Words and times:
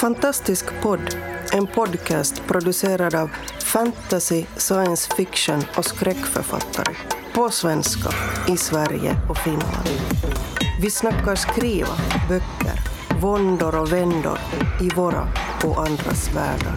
Fantastisk 0.00 0.64
podd, 0.82 1.16
en 1.52 1.66
podcast 1.66 2.42
producerad 2.46 3.14
av 3.14 3.30
fantasy, 3.64 4.44
science 4.56 5.14
fiction 5.16 5.62
och 5.76 5.84
skräckförfattare. 5.84 6.96
På 7.34 7.50
svenska, 7.50 8.10
i 8.48 8.56
Sverige 8.56 9.16
och 9.30 9.38
Finland. 9.38 9.88
Vi 10.82 10.90
snackar 10.90 11.34
skriva, 11.34 11.96
böcker, 12.28 12.80
våndor 13.20 13.80
och 13.80 13.92
vändor 13.92 14.38
i 14.82 14.88
våra 14.96 15.28
och 15.64 15.86
andras 15.86 16.34
världar. 16.34 16.76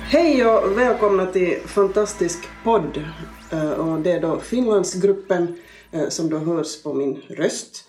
Hej 0.00 0.46
och 0.46 0.78
välkomna 0.78 1.26
till 1.26 1.58
Fantastisk 1.66 2.38
podd. 2.64 3.04
Eh, 3.50 3.70
och 3.70 4.00
det 4.00 4.12
är 4.12 4.20
då 4.20 4.40
Finlandsgruppen 4.40 5.56
eh, 5.90 6.08
som 6.08 6.30
då 6.30 6.38
hörs 6.38 6.82
på 6.82 6.94
min 6.94 7.22
röst. 7.28 7.87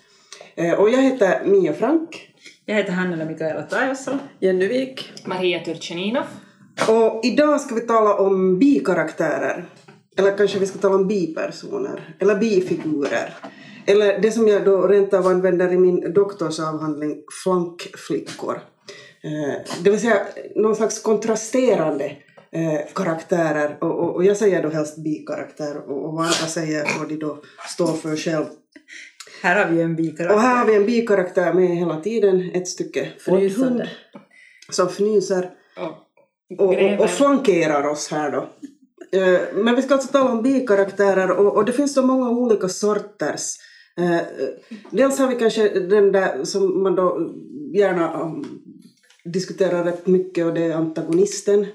Eh, 0.54 0.72
Och 0.80 0.90
jag 0.90 1.02
heter 1.02 1.44
Mia 1.44 1.72
Frank. 1.72 2.26
Jag 2.64 2.74
heter 2.74 2.92
Hannele 2.92 3.24
Mikaela 3.24 3.62
Taivasalo. 3.62 4.18
Jenny 4.40 4.66
Wik. 4.68 5.12
Maria 5.26 5.60
Turchaninov. 5.64 6.24
Och 6.88 7.20
idag 7.24 7.60
ska 7.60 7.74
vi 7.74 7.80
tala 7.80 8.14
om 8.14 8.58
bikaraktärer. 8.58 9.64
Eller 10.18 10.36
kanske 10.36 10.58
vi 10.58 10.66
ska 10.66 10.78
tala 10.78 10.94
om 10.94 11.06
bipersoner. 11.08 12.16
Eller 12.18 12.34
bifigurer. 12.36 13.34
Eller 13.86 14.18
det 14.20 14.32
som 14.32 14.48
jag 14.48 14.64
då 14.64 14.86
rent 14.86 15.14
av 15.14 15.26
använder 15.26 15.72
i 15.72 15.78
min 15.78 16.12
doktorsavhandling, 16.12 17.22
flankflickor. 17.44 18.54
Eh, 19.24 19.54
Det 19.84 19.90
vill 19.90 20.00
säga 20.00 20.26
någon 20.56 20.76
slags 20.76 21.02
kontrasterande 21.02 22.04
eh, 22.52 22.80
karaktärer. 22.94 23.78
Och, 23.80 23.98
och, 23.98 24.14
och 24.14 24.24
jag 24.24 24.36
säger 24.36 24.62
då 24.62 24.68
helst 24.68 25.04
bikaraktär 25.04 25.76
och, 25.88 26.04
och 26.04 26.12
vad 26.12 26.24
andra 26.24 26.46
säger 26.46 26.84
får 26.84 27.06
de 27.06 27.16
då 27.16 27.42
stå 27.68 27.86
för 27.86 28.16
själv. 28.16 28.44
Här 29.42 29.64
har 29.64 29.72
vi 29.72 29.82
en 29.82 29.96
bikaraktär. 29.96 30.34
Och 30.34 30.40
här 30.40 30.56
har 30.56 30.66
vi 30.66 30.76
en 30.76 30.86
bikaraktär 30.86 31.52
med 31.52 31.68
hela 31.68 32.00
tiden, 32.00 32.50
ett 32.54 32.68
stycke 32.68 33.08
fårthund 33.18 33.82
som 34.70 34.86
fnyser 34.86 35.50
Och 35.76 36.10
och, 36.58 37.00
och, 37.00 37.10
flankerar 37.10 37.88
oss 37.88 38.10
här 38.10 38.30
då. 38.30 38.48
Eh, 39.18 39.40
Men 39.54 39.76
vi 39.76 39.82
ska 39.82 39.94
alltså 39.94 40.12
tala 40.12 40.30
om 40.30 40.42
bikaraktärer 40.42 41.30
och, 41.30 41.56
och 41.56 41.64
det 41.64 41.72
finns 41.72 41.94
så 41.94 42.02
många 42.02 42.30
olika 42.30 42.68
sorters. 42.68 43.56
Eh, 43.98 44.20
Dels 44.90 45.18
har 45.18 45.28
vi 45.28 45.34
kanske 45.34 45.68
den 45.68 46.12
där 46.12 46.44
som 46.44 46.82
man 46.82 46.94
då 46.94 47.32
gärna 47.74 48.22
um, 48.22 48.44
diskuterar 49.24 49.84
rätt 49.84 50.06
mycket 50.06 50.46
och 50.46 50.54
det 50.54 50.64
är 50.64 50.74
antagonisten, 50.74 51.66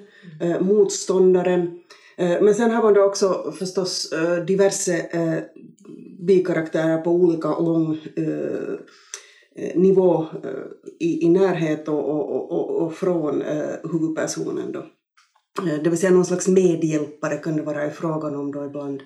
eh, 0.41 0.61
motståndaren. 0.61 1.79
Eh, 2.17 2.41
men 2.41 2.55
sen 2.55 2.71
har 2.71 2.83
man 2.83 2.93
då 2.93 3.03
också 3.03 3.53
förstås 3.59 4.11
eh, 4.11 4.45
diverse 4.45 4.97
eh, 4.97 5.43
bikaraktärer 6.27 6.97
på 6.97 7.11
olika 7.11 7.47
lång 7.47 7.97
nivå 9.75 10.25
i, 10.99 11.25
i 11.25 11.29
närhet 11.29 11.87
och, 11.87 12.09
och, 12.09 12.51
och, 12.51 12.81
och, 12.81 12.93
från 12.93 13.43
huvudpersonen 13.91 14.71
då. 14.71 14.85
Det 15.83 15.89
vill 15.89 15.99
säga 15.99 16.11
någon 16.11 16.25
slags 16.25 16.47
medhjälpare 16.47 17.37
kan 17.37 17.55
det 17.55 17.61
vara 17.61 17.85
i 17.87 17.89
frågan 17.89 18.35
om 18.35 18.51
då 18.51 18.65
ibland. 18.65 19.01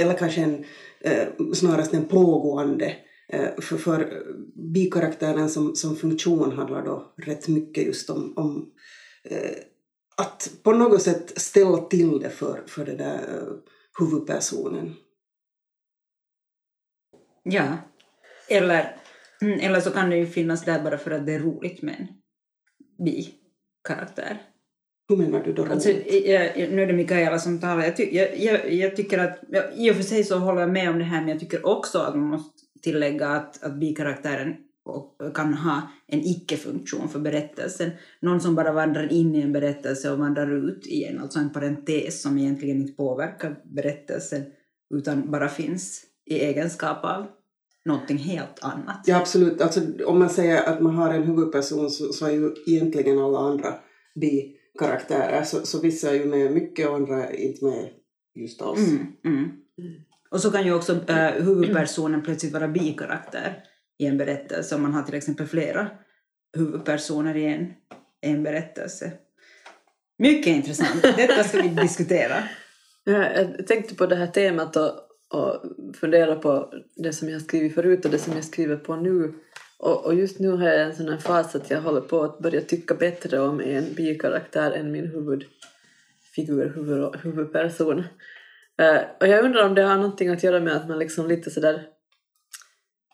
Eller 0.00 0.14
kanske 0.14 0.40
en, 0.40 0.64
snarast 1.54 1.94
en 1.94 2.04
pågående. 2.04 2.96
För, 3.58 3.76
för 3.76 4.22
bikaraktären 4.74 5.48
som, 5.48 5.76
som 5.76 5.96
funktion 5.96 6.52
handlar 6.52 6.84
då 6.84 7.14
rätt 7.16 7.48
mycket 7.48 7.86
just 7.86 8.10
om, 8.10 8.32
om 8.36 8.70
eh, 9.24 9.56
att 10.22 10.50
på 10.62 10.72
något 10.72 11.02
sätt 11.02 11.40
ställa 11.40 11.78
till 11.78 12.20
det 12.20 12.30
för, 12.30 12.62
för 12.66 12.84
den 12.84 12.96
där 12.96 13.18
eh, 13.18 13.54
huvudpersonen. 13.98 14.94
Ja. 17.42 17.76
Eller, 18.48 18.96
mm, 19.42 19.60
eller 19.60 19.80
så 19.80 19.90
kan 19.90 20.10
det 20.10 20.16
ju 20.16 20.26
finnas 20.26 20.64
där 20.64 20.82
bara 20.82 20.98
för 20.98 21.10
att 21.10 21.26
det 21.26 21.34
är 21.34 21.38
roligt 21.38 21.82
med 21.82 21.94
en 21.98 22.08
bikaraktär. 23.04 24.42
Hur 25.08 25.16
menar 25.16 25.44
du 25.44 25.52
då? 25.52 25.64
Alltså, 25.64 25.90
jag, 25.90 26.58
jag, 26.58 26.72
nu 26.72 26.82
är 26.82 26.86
det 26.86 26.92
Mikaela 26.92 27.38
som 27.38 27.60
talar. 27.60 27.84
Jag, 27.84 27.96
ty, 27.96 28.08
jag, 28.12 28.38
jag, 28.38 28.72
jag 28.72 28.96
tycker 28.96 29.18
att, 29.18 29.40
ja, 29.48 29.62
i 29.74 29.90
och 29.90 29.96
för 29.96 30.02
sig 30.02 30.24
så 30.24 30.38
håller 30.38 30.60
jag 30.60 30.70
med 30.70 30.90
om 30.90 30.98
det 30.98 31.04
här, 31.04 31.20
men 31.20 31.28
jag 31.28 31.40
tycker 31.40 31.66
också 31.66 31.98
att 31.98 32.14
man 32.14 32.28
måste 32.28 32.62
tillägga 32.82 33.28
att, 33.28 33.62
att 33.62 33.74
bikaraktären 33.74 34.56
och- 34.84 35.34
kan 35.34 35.54
ha 35.54 35.82
en 36.06 36.20
icke-funktion 36.20 37.08
för 37.08 37.20
berättelsen. 37.20 37.90
Någon 38.20 38.40
som 38.40 38.54
bara 38.54 38.72
vandrar 38.72 39.12
in 39.12 39.34
i 39.34 39.40
en 39.40 39.52
berättelse 39.52 40.10
och 40.10 40.18
vandrar 40.18 40.68
ut 40.68 40.86
igen, 40.86 41.20
alltså 41.20 41.38
en 41.38 41.52
parentes 41.52 42.22
som 42.22 42.38
egentligen 42.38 42.76
inte 42.76 42.92
påverkar 42.92 43.60
berättelsen 43.64 44.42
utan 44.94 45.30
bara 45.30 45.48
finns 45.48 46.04
i 46.26 46.34
egenskap 46.34 47.04
av 47.04 47.26
någonting 47.84 48.18
helt 48.18 48.58
annat. 48.64 49.04
Ja, 49.06 49.16
absolut. 49.20 49.60
Alltså, 49.60 49.80
om 50.06 50.18
man 50.18 50.30
säger 50.30 50.68
att 50.68 50.80
man 50.80 50.94
har 50.94 51.14
en 51.14 51.22
huvudperson 51.22 51.90
så, 51.90 52.12
så 52.12 52.26
är 52.26 52.30
ju 52.30 52.54
egentligen 52.66 53.18
alla 53.18 53.38
andra 53.38 53.74
bikaraktärer. 54.14 55.42
Så, 55.42 55.66
så 55.66 55.80
vissa 55.80 56.10
är 56.10 56.14
ju 56.14 56.24
med 56.24 56.52
mycket 56.52 56.88
och 56.88 56.94
andra 56.94 57.26
är 57.26 57.36
inte 57.36 57.64
med 57.64 57.88
just 58.34 58.62
alls. 58.62 58.88
Mm, 58.88 59.06
mm. 59.24 59.50
Och 60.30 60.40
så 60.40 60.50
kan 60.50 60.64
ju 60.64 60.74
också 60.74 61.10
eh, 61.10 61.42
huvudpersonen 61.44 62.22
plötsligt 62.22 62.52
vara 62.52 62.68
bikaraktär 62.68 63.64
i 64.02 64.06
en 64.06 64.18
berättelse 64.18 64.74
om 64.74 64.82
man 64.82 64.94
har 64.94 65.02
till 65.02 65.14
exempel 65.14 65.46
flera 65.46 65.90
huvudpersoner 66.56 67.36
i 67.36 67.44
en, 67.44 67.72
en 68.20 68.42
berättelse. 68.42 69.12
Mycket 70.18 70.46
intressant. 70.46 71.02
Detta 71.02 71.44
ska 71.44 71.62
vi 71.62 71.68
diskutera. 71.68 72.34
Jag 73.04 73.66
tänkte 73.66 73.94
på 73.94 74.06
det 74.06 74.16
här 74.16 74.26
temat 74.26 74.76
och, 74.76 74.90
och 75.30 75.62
funderade 75.96 76.36
på 76.36 76.72
det 76.96 77.12
som 77.12 77.28
jag 77.28 77.42
skrivit 77.42 77.74
förut 77.74 78.04
och 78.04 78.10
det 78.10 78.18
som 78.18 78.32
jag 78.32 78.44
skriver 78.44 78.76
på 78.76 78.96
nu. 78.96 79.34
Och, 79.78 80.06
och 80.06 80.14
just 80.14 80.38
nu 80.38 80.50
har 80.50 80.68
jag 80.68 80.82
en 80.82 80.96
sån 80.96 81.08
här 81.08 81.18
fas 81.18 81.54
att 81.54 81.70
jag 81.70 81.80
håller 81.80 82.00
på 82.00 82.22
att 82.22 82.38
börja 82.38 82.60
tycka 82.60 82.94
bättre 82.94 83.40
om 83.40 83.60
en 83.60 83.94
bikaraktär 83.94 84.70
än 84.70 84.92
min 84.92 85.06
huvudfigur, 85.06 86.72
huvud, 86.74 87.16
huvudperson. 87.22 87.98
Eh, 88.80 89.00
och 89.20 89.26
jag 89.26 89.44
undrar 89.44 89.66
om 89.66 89.74
det 89.74 89.82
har 89.82 89.96
någonting 89.96 90.28
att 90.28 90.42
göra 90.42 90.60
med 90.60 90.76
att 90.76 90.88
man 90.88 90.98
liksom 90.98 91.28
lite 91.28 91.50
sådär 91.50 91.86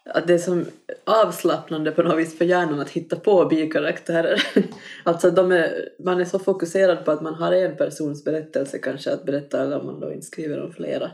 att 0.08 0.26
det 0.26 0.34
är 0.34 0.38
som 0.38 0.66
avslappnande 1.04 1.90
på 1.90 2.02
något 2.02 2.18
vis 2.18 2.38
för 2.38 2.44
hjärnan 2.44 2.80
att 2.80 2.90
hitta 2.90 3.16
på 3.16 3.44
bikaraktärer. 3.44 4.42
alltså 5.04 5.30
de 5.30 5.52
är, 5.52 5.88
man 6.04 6.20
är 6.20 6.24
så 6.24 6.38
fokuserad 6.38 7.04
på 7.04 7.10
att 7.10 7.22
man 7.22 7.34
har 7.34 7.52
en 7.52 7.76
persons 7.76 8.24
berättelse 8.24 8.78
kanske 8.78 9.12
att 9.12 9.26
berätta 9.26 9.62
eller 9.62 9.80
om 9.80 9.86
man 9.86 10.00
då 10.00 10.12
inte 10.12 10.26
skriver 10.26 10.62
om 10.62 10.72
flera. 10.72 11.10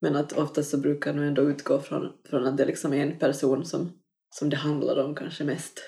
Men 0.00 0.16
att 0.16 0.32
oftast 0.32 0.70
så 0.70 0.78
brukar 0.78 1.14
man 1.14 1.24
ändå 1.24 1.42
utgå 1.42 1.80
från, 1.80 2.12
från 2.30 2.46
att 2.46 2.56
det 2.56 2.62
är 2.62 2.66
liksom 2.66 2.92
en 2.92 3.18
person 3.18 3.64
som, 3.64 3.92
som 4.34 4.50
det 4.50 4.56
handlar 4.56 5.04
om 5.04 5.14
kanske 5.14 5.44
mest. 5.44 5.80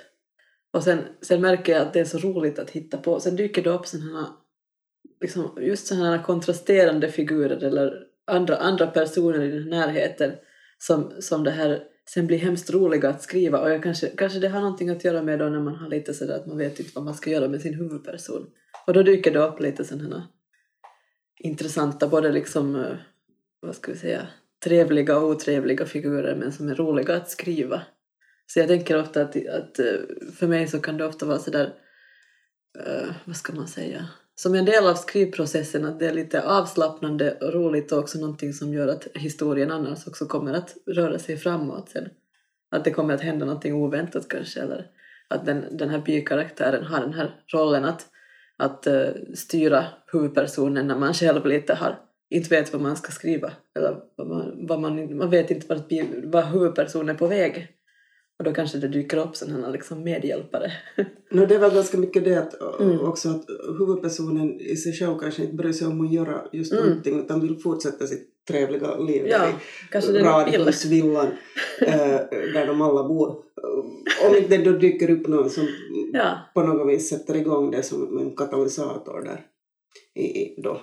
Och 0.72 0.82
sen, 0.82 0.98
sen 1.22 1.40
märker 1.40 1.72
jag 1.72 1.82
att 1.82 1.92
det 1.92 2.00
är 2.00 2.04
så 2.04 2.18
roligt 2.18 2.58
att 2.58 2.70
hitta 2.70 2.98
på. 2.98 3.20
Sen 3.20 3.36
dyker 3.36 3.62
det 3.62 3.70
upp 3.70 3.86
sådana 3.86 4.20
här, 4.20 4.28
liksom, 5.20 5.58
just 5.60 5.86
sådana 5.86 6.16
här 6.16 6.22
kontrasterande 6.22 7.08
figurer 7.08 7.64
eller 7.64 8.02
andra, 8.26 8.56
andra 8.56 8.86
personer 8.86 9.42
i 9.42 9.50
den 9.50 9.68
närheten 9.68 10.32
som, 10.78 11.12
som 11.20 11.44
det 11.44 11.50
här 11.50 11.82
sen 12.10 12.26
blir 12.26 12.38
hemskt 12.38 12.70
roliga 12.70 13.08
att 13.08 13.22
skriva 13.22 13.60
och 13.60 13.70
jag 13.70 13.82
kanske, 13.82 14.08
kanske 14.08 14.38
det 14.38 14.48
har 14.48 14.60
någonting 14.60 14.88
att 14.88 15.04
göra 15.04 15.22
med 15.22 15.38
då 15.38 15.48
när 15.48 15.60
man 15.60 15.74
har 15.74 15.88
lite 15.88 16.14
sådär 16.14 16.36
att 16.36 16.46
man 16.46 16.58
vet 16.58 16.80
inte 16.80 16.92
vad 16.94 17.04
man 17.04 17.14
ska 17.14 17.30
göra 17.30 17.48
med 17.48 17.60
sin 17.60 17.74
huvudperson. 17.74 18.46
Och 18.86 18.92
då 18.92 19.02
dyker 19.02 19.30
det 19.30 19.38
upp 19.38 19.60
lite 19.60 19.84
sådana 19.84 20.28
intressanta, 21.38 22.08
både 22.08 22.32
liksom, 22.32 22.76
eh, 22.76 22.96
vad 23.60 23.74
ska 23.74 23.92
vi 23.92 23.98
säga, 23.98 24.26
trevliga 24.64 25.18
och 25.18 25.28
otrevliga 25.28 25.86
figurer 25.86 26.36
men 26.36 26.52
som 26.52 26.68
är 26.68 26.74
roliga 26.74 27.16
att 27.16 27.30
skriva. 27.30 27.82
Så 28.46 28.58
jag 28.58 28.68
tänker 28.68 29.00
ofta 29.00 29.22
att, 29.22 29.36
att 29.48 29.78
eh, 29.78 29.94
för 30.34 30.46
mig 30.46 30.66
så 30.66 30.80
kan 30.80 30.96
det 30.96 31.06
ofta 31.06 31.26
vara 31.26 31.38
sådär, 31.38 31.74
uh, 32.78 33.12
vad 33.24 33.36
ska 33.36 33.52
man 33.52 33.68
säga, 33.68 34.08
som 34.36 34.54
en 34.54 34.64
del 34.64 34.86
av 34.86 34.94
skrivprocessen 34.94 35.84
att 35.84 35.98
det 35.98 36.06
är 36.06 36.12
lite 36.12 36.42
avslappnande 36.42 37.36
och 37.40 37.52
roligt 37.52 37.92
och 37.92 37.98
också 37.98 38.18
någonting 38.18 38.52
som 38.52 38.72
gör 38.72 38.88
att 38.88 39.06
historien 39.14 39.70
annars 39.70 40.06
också 40.06 40.26
kommer 40.26 40.54
att 40.54 40.76
röra 40.86 41.18
sig 41.18 41.36
framåt 41.36 41.88
sen. 41.88 42.08
Att 42.70 42.84
det 42.84 42.90
kommer 42.90 43.14
att 43.14 43.20
hända 43.20 43.46
någonting 43.46 43.74
oväntat 43.74 44.28
kanske 44.28 44.60
eller 44.60 44.86
att 45.28 45.46
den, 45.46 45.76
den 45.76 45.88
här 45.88 45.98
bykaraktären 45.98 46.84
har 46.84 47.00
den 47.00 47.14
här 47.14 47.40
rollen 47.52 47.84
att, 47.84 48.06
att 48.56 48.86
uh, 48.86 49.08
styra 49.34 49.84
huvudpersonen 50.12 50.86
när 50.86 50.98
man 50.98 51.14
själv 51.14 51.46
lite 51.46 51.74
har 51.74 51.98
inte 52.30 52.48
vet 52.48 52.72
vad 52.72 52.82
man 52.82 52.96
ska 52.96 53.12
skriva 53.12 53.52
eller 53.76 53.96
vad 54.16 54.28
man, 54.28 54.66
vad 54.66 54.80
man, 54.80 55.16
man 55.16 55.30
vet 55.30 55.50
inte 55.50 55.66
vart, 55.66 55.92
vad 56.24 56.44
huvudpersonen 56.44 57.08
är 57.08 57.18
på 57.18 57.26
väg. 57.26 57.75
Och 58.38 58.44
då 58.44 58.52
kanske 58.52 58.78
det 58.78 58.88
dyker 58.88 59.16
upp 59.16 59.36
sådana 59.36 59.66
här 59.66 59.72
liksom 59.72 60.04
medhjälpare. 60.04 60.72
No, 61.30 61.46
det 61.46 61.54
är 61.54 61.58
väl 61.58 61.74
ganska 61.74 61.98
mycket 61.98 62.24
det 62.24 62.36
att, 62.36 62.80
Mm. 62.80 63.00
också 63.00 63.28
att 63.28 63.44
huvudpersonen 63.78 64.60
i 64.60 64.76
sig 64.76 64.92
själv 64.92 65.18
kanske 65.18 65.42
inte 65.42 65.54
bryr 65.54 65.72
sig 65.72 65.86
om 65.86 66.00
att 66.06 66.12
göra 66.12 66.44
just 66.52 66.72
Mm. 66.72 66.84
någonting 66.86 67.20
utan 67.20 67.40
vill 67.40 67.56
fortsätta 67.58 68.06
sitt 68.06 68.28
trevliga 68.48 68.96
liv 68.98 69.26
Ja, 69.26 69.48
i 69.92 70.22
radhusvillan 70.22 71.26
eh, 71.80 72.20
där 72.54 72.66
de 72.66 72.82
alla 72.82 73.08
bor. 73.08 73.28
Om 74.28 74.36
inte 74.36 74.56
då 74.58 74.70
dyker 74.72 75.10
upp 75.10 75.26
någon 75.26 75.50
som 75.50 75.66
Ja. 76.12 76.38
på 76.54 76.62
något 76.62 76.88
vis 76.94 77.08
sätter 77.08 77.36
igång 77.36 77.70
det 77.70 77.82
som 77.82 78.18
en 78.18 78.36
katalysator 78.36 79.22
där. 79.24 79.46
I, 80.22 80.60
då. 80.62 80.80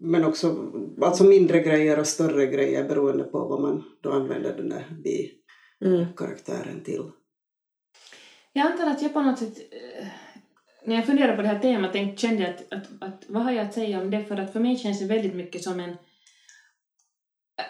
Men 0.00 0.24
också 0.24 0.56
alltså 1.00 1.24
mindre 1.24 1.60
grejer 1.60 1.98
och 1.98 2.06
större 2.06 2.46
grejer 2.46 2.88
beroende 2.88 3.24
på 3.24 3.38
vad 3.38 3.60
man 3.60 3.82
då 4.02 4.10
använder 4.10 4.56
den 4.56 4.68
där 4.68 4.86
Mm. 5.84 6.06
karaktären 6.16 6.84
till. 6.84 7.10
Jag 8.52 8.66
antar 8.66 8.86
att 8.86 9.02
jag 9.02 9.12
på 9.12 9.20
något 9.20 9.38
sätt, 9.38 9.58
eh, 9.58 10.06
när 10.84 10.94
jag 10.94 11.06
funderade 11.06 11.36
på 11.36 11.42
det 11.42 11.48
här 11.48 11.58
temat, 11.58 11.92
tänkte, 11.92 12.20
kände 12.20 12.42
jag 12.42 12.50
att, 12.50 12.72
att, 12.72 13.02
att 13.02 13.24
vad 13.28 13.42
har 13.42 13.52
jag 13.52 13.66
att 13.66 13.74
säga 13.74 14.00
om 14.00 14.10
det? 14.10 14.24
För 14.24 14.36
att 14.36 14.52
för 14.52 14.60
mig 14.60 14.76
känns 14.76 15.00
det 15.00 15.06
väldigt 15.06 15.34
mycket 15.34 15.62
som 15.62 15.80
en 15.80 15.96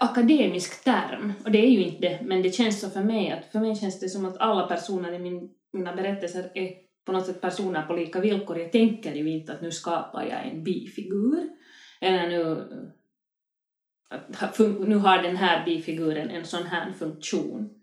akademisk 0.00 0.84
term. 0.84 1.32
Och 1.44 1.50
det 1.50 1.58
är 1.58 1.70
ju 1.70 1.82
inte 1.82 2.00
det, 2.00 2.20
men 2.22 2.42
det 2.42 2.50
känns 2.50 2.80
så 2.80 2.90
för 2.90 3.02
mig 3.02 3.30
att 3.30 3.52
för 3.52 3.60
mig 3.60 3.76
känns 3.76 4.00
det 4.00 4.08
som 4.08 4.24
att 4.24 4.38
alla 4.38 4.66
personer 4.66 5.12
i 5.12 5.18
min, 5.18 5.50
mina 5.72 5.96
berättelser 5.96 6.50
är 6.54 6.74
på 7.04 7.12
något 7.12 7.26
sätt 7.26 7.40
personer 7.40 7.82
på 7.82 7.92
lika 7.92 8.20
villkor. 8.20 8.58
Jag 8.58 8.72
tänker 8.72 9.14
ju 9.14 9.30
inte 9.30 9.52
att 9.52 9.60
nu 9.60 9.70
skapar 9.70 10.22
jag 10.24 10.46
en 10.46 10.64
bifigur. 10.64 11.48
Eller 12.00 12.28
nu, 12.28 12.68
att 14.38 14.58
nu 14.58 14.96
har 14.96 15.22
den 15.22 15.36
här 15.36 15.64
bifiguren 15.64 16.30
en 16.30 16.44
sån 16.44 16.66
här 16.66 16.92
funktion. 16.92 17.77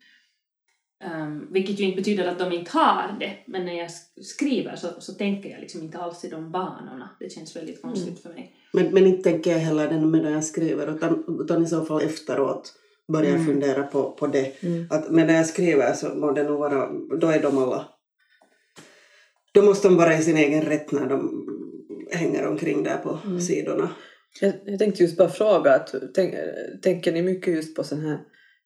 Um, 1.03 1.47
vilket 1.53 1.79
ju 1.79 1.83
inte 1.83 1.95
betyder 1.95 2.27
att 2.27 2.39
de 2.39 2.51
inte 2.51 2.71
har 2.71 3.15
det, 3.19 3.31
men 3.47 3.65
när 3.65 3.73
jag 3.73 3.87
sk- 3.87 4.21
skriver 4.21 4.75
så, 4.75 4.87
så 4.99 5.13
tänker 5.13 5.49
jag 5.49 5.59
liksom 5.61 5.81
inte 5.83 5.97
alls 5.97 6.25
i 6.25 6.29
de 6.29 6.51
banorna. 6.51 7.09
Det 7.19 7.29
känns 7.31 7.55
väldigt 7.55 7.81
konstigt 7.81 8.19
för 8.23 8.29
mig. 8.29 8.53
Men, 8.73 8.93
men 8.93 9.05
inte 9.07 9.29
tänker 9.31 9.51
jag 9.51 9.59
heller 9.59 9.89
den 9.89 10.11
medan 10.11 10.31
jag 10.31 10.43
skriver 10.43 10.95
utan, 10.95 11.39
utan 11.41 11.63
i 11.63 11.67
så 11.67 11.85
fall 11.85 12.01
efteråt 12.01 12.73
börjar 13.13 13.29
jag 13.31 13.39
Mm. 13.39 13.45
fundera 13.47 13.83
på, 13.83 14.11
på 14.11 14.27
det. 14.27 14.63
Mm. 14.63 14.87
Att 14.89 15.11
medan 15.11 15.35
jag 15.35 15.45
skriver 15.45 15.93
så 15.93 16.15
må 16.15 16.31
det 16.31 16.43
nog 16.43 16.59
vara, 16.59 16.89
då 17.21 17.27
är 17.27 17.41
de 17.41 17.57
alla, 17.57 17.85
då 19.53 19.61
måste 19.61 19.87
de 19.87 19.97
vara 19.97 20.17
i 20.17 20.21
sin 20.21 20.37
egen 20.37 20.61
rätt 20.61 20.91
när 20.91 21.05
de 21.09 21.45
hänger 22.11 22.47
omkring 22.47 22.83
där 22.83 22.97
på 22.97 23.19
Mm. 23.25 23.41
sidorna. 23.41 23.89
Jag, 24.41 24.53
jag 24.65 24.79
tänkte 24.79 25.03
just 25.03 25.17
bara 25.17 25.29
fråga, 25.29 25.73
att, 25.75 25.95
tänk, 26.15 26.33
tänker 26.83 27.11
ni 27.11 27.21
mycket 27.21 27.53
just 27.53 27.75
på 27.75 27.83
sådana 27.83 28.09
här, 28.09 28.19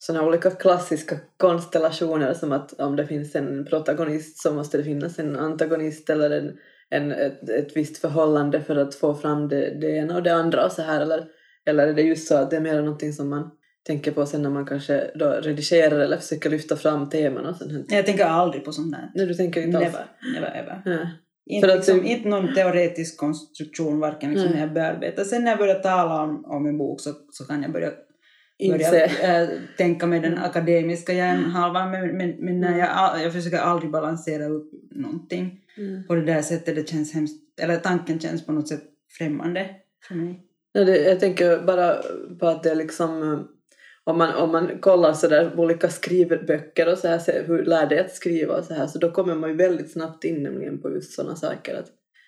här 0.07 0.28
olika 0.28 0.51
klassiska 0.51 1.16
konstellationer 1.38 2.34
som 2.34 2.51
att 2.51 2.80
om 2.80 2.96
det 2.96 3.07
finns 3.07 3.36
en 3.36 3.66
protagonist 3.66 4.38
så 4.42 4.54
måste 4.54 4.78
det 4.78 4.84
finnas 4.84 5.19
en 5.19 5.36
antagonist 5.36 6.10
eller 6.10 6.30
en, 6.30 6.57
en, 6.90 7.12
ett, 7.12 7.50
ett 7.50 7.78
visst 7.78 7.98
förhållande 7.98 8.62
för 8.62 8.75
att 8.75 8.96
få 8.96 9.13
fram 9.16 9.48
det, 9.48 9.80
det 9.81 9.88
ena 9.90 10.16
och 10.16 10.24
det 10.24 10.34
andra 10.34 10.66
och 10.66 10.72
så 10.72 10.81
här 10.81 11.01
eller, 11.01 11.25
eller 11.66 11.88
är 11.88 11.94
det 11.94 12.01
just 12.01 12.28
så 12.28 12.36
att 12.36 12.50
det 12.50 12.56
är 12.56 12.62
mer 12.62 12.81
någonting 12.81 13.13
som 13.13 13.30
man 13.30 13.51
tänker 13.88 14.12
på 14.12 14.25
sen 14.25 14.42
när 14.42 14.50
man 14.50 14.66
kanske 14.66 15.12
då 15.16 15.25
redigerar 15.30 16.00
eller 16.00 16.18
försöker 16.18 16.50
lyfta 16.50 16.75
fram 16.75 17.10
teman 17.10 17.45
och 17.45 17.56
sånt. 17.56 17.92
Jag 17.92 18.06
tänker 18.06 18.25
aldrig 18.25 18.66
på 18.66 18.72
sånt 18.72 18.92
där. 18.92 19.12
Nej, 19.16 19.25
du 19.25 19.34
tänker 19.34 19.62
inte 19.62 19.78
alls? 19.78 19.88
Never, 19.88 20.06
never 20.34 20.48
ever. 20.60 20.81
Ja. 20.86 21.07
Inte, 21.45 21.68
För 21.68 21.74
att 21.74 21.80
liksom, 21.80 22.02
det- 22.04 22.07
inte 22.10 22.30
någon 22.30 22.54
teoretisk 22.54 23.18
konstruktion 23.19 24.00
varken 24.00 24.30
liksom 24.31 24.48
Mm. 24.48 24.60
när 24.60 24.66
jag 24.66 24.74
bearbetar. 24.74 25.24
Sen 25.24 25.44
när 25.44 25.52
jag 25.52 25.60
börjar 25.60 25.80
tala 25.80 26.24
om, 26.24 26.45
om 26.45 26.66
en 26.66 26.78
bok 26.78 27.02
så, 27.02 27.10
så 27.31 27.44
kan 27.45 27.62
jag 27.62 27.72
börja, 27.72 27.92
Börja 28.59 29.06
äh, 29.06 29.50
tänka 29.77 30.07
med 30.07 30.21
den 30.21 30.31
Mm. 30.33 30.44
akademiska 30.44 31.13
hjärnhalvan 31.13 31.91
men, 31.91 32.17
men, 32.17 32.29
men 32.39 32.59
när 32.59 32.67
Mm. 32.67 32.79
jag, 32.79 32.89
al- 32.91 33.21
jag 33.21 33.33
försöker 33.33 33.57
aldrig 33.57 33.91
balansera 33.91 34.45
upp 34.45 34.71
någonting 34.91 35.61
Mm. 35.77 36.03
på 36.07 36.15
det 36.15 36.25
där 36.25 36.41
sättet. 36.41 36.75
Det 36.75 36.89
känns 36.89 37.13
hemskt, 37.13 37.41
eller 37.61 37.77
tanken 37.77 38.19
känns 38.19 38.45
på 38.45 38.51
något 38.51 38.67
sätt 38.67 38.83
främmande 39.17 39.69
för 40.07 40.15
mig. 40.15 40.44
Ja, 40.71 40.83
det, 40.83 40.97
jag 40.97 41.19
tänker 41.19 41.57
bara 41.65 41.95
på 42.39 42.47
att 42.47 42.63
det 42.63 42.69
är 42.71 42.75
liksom 42.75 43.33
eh, 43.33 43.39
om 44.03 44.17
man, 44.17 44.35
om 44.35 44.51
man 44.51 44.77
kollar 44.79 45.13
så 45.13 45.27
där 45.27 45.59
olika 45.59 45.89
skrivböcker 45.89 46.91
och 46.91 46.97
så 46.97 47.07
här, 47.07 47.19
så 47.19 47.31
hur 47.31 47.63
lär 47.65 47.85
dig 47.88 48.00
att 48.00 48.11
skriva 48.15 48.57
och 48.57 48.63
så 48.65 48.73
här, 48.73 48.88
så 48.88 49.00
då 49.00 49.11
kommer 49.11 49.35
man 49.35 49.50
ju 49.50 49.56
väldigt 49.56 49.91
snabbt 49.91 50.23
in 50.23 50.44
nämligen 50.44 50.81
på 50.81 50.89
just 50.91 51.13
sådana 51.13 51.35
saker 51.35 51.75
att, 51.75 51.85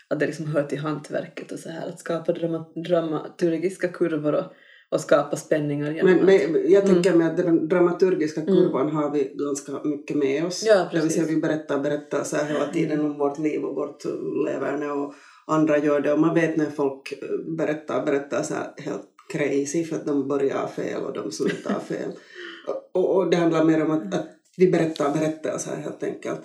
att 0.07 0.19
det 0.19 0.25
liksom 0.25 0.45
hör 0.47 0.63
till 0.63 0.79
hantverket 0.79 1.51
och 1.51 1.59
så 1.59 1.69
här, 1.69 1.87
att 1.89 1.99
skapa 1.99 2.31
drama, 2.33 2.65
dramaturgiska 2.75 3.87
kurvor 3.87 4.33
och, 4.33 4.45
och 4.91 4.99
skapa 5.01 5.35
spänningar 5.35 5.91
genom 5.91 6.11
Men, 6.11 6.19
att... 6.19 6.25
men 6.25 6.71
jag 6.71 6.83
Mm. 6.83 6.93
tänker 6.93 7.13
mig 7.15 7.27
att 7.27 7.37
den 7.37 7.67
dramaturgiska 7.67 8.41
Mm. 8.41 8.53
kurvan 8.55 8.91
har 8.91 9.11
vi 9.11 9.33
ganska 9.35 9.71
mycket 9.83 10.17
med 10.17 10.45
oss. 10.45 10.63
Ja, 10.67 10.87
det 10.91 11.01
vill 11.01 11.09
säga 11.09 11.25
vi 11.25 11.35
berättar 11.37 11.79
berättar 11.79 12.23
så 12.23 12.35
här 12.35 12.45
hela 12.53 12.67
tiden 12.73 12.99
om 12.99 13.17
vårt 13.17 13.39
liv 13.39 13.63
och 13.63 13.75
vårt 13.75 14.05
leverne 14.45 14.91
och 14.91 15.13
andra 15.47 15.77
gör 15.77 15.99
det 15.99 16.13
och 16.13 16.19
man 16.19 16.35
vet 16.35 16.57
när 16.57 16.69
folk 16.69 17.11
eh, 17.11 17.53
berättar 17.57 18.05
berättar 18.05 18.43
så 18.43 18.53
här 18.53 18.73
helt 18.77 19.07
crazy 19.29 19.83
för 19.83 19.95
att 19.95 20.05
de 20.05 20.27
börjar 20.27 20.67
fel 20.67 21.03
och 21.03 21.13
de 21.13 21.31
slutar 21.31 21.79
fel. 21.79 22.11
Och, 22.93 23.15
och 23.15 23.29
det 23.29 23.37
handlar 23.37 23.63
mer 23.63 23.83
om 23.85 23.91
att, 23.91 24.13
att 24.13 24.27
vi 24.57 24.71
berättar 24.71 25.13
berättelser 25.13 25.75
helt 25.75 26.03
enkelt. 26.03 26.41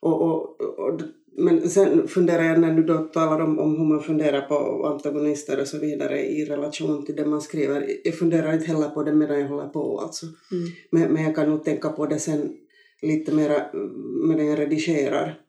Och, 0.00 0.22
och, 0.22 0.60
och, 0.60 1.00
men 1.38 1.70
sen 1.70 2.08
funderar 2.08 2.42
jag 2.42 2.60
när 2.60 2.74
du 2.74 2.82
då 2.82 2.98
talar 2.98 3.40
om, 3.40 3.58
om 3.58 3.78
hur 3.78 3.84
man 3.84 4.02
funderar 4.02 4.40
på 4.40 4.86
antagonister 4.86 5.60
och 5.60 5.68
så 5.68 5.78
vidare 5.78 6.26
i 6.26 6.44
relation 6.44 7.04
till 7.04 7.16
det 7.16 7.26
man 7.26 7.40
skriver. 7.40 7.86
Jag 8.04 8.14
funderar 8.14 8.52
inte 8.52 8.66
heller 8.66 8.88
på 8.88 9.02
det 9.02 9.14
medan 9.14 9.40
jag 9.40 9.48
håller 9.48 9.68
på 9.68 10.00
alltså. 10.00 10.26
Mm. 10.26 10.68
Men, 10.90 11.12
men 11.12 11.24
jag 11.24 11.34
kan 11.34 11.50
nog 11.50 11.64
tänka 11.64 11.88
på 11.88 12.06
det 12.06 12.18
sen 12.18 12.52
lite 13.02 13.34
mera 13.34 13.66
medan 14.28 14.46
jag 14.46 14.58
redigerar. 14.58 15.40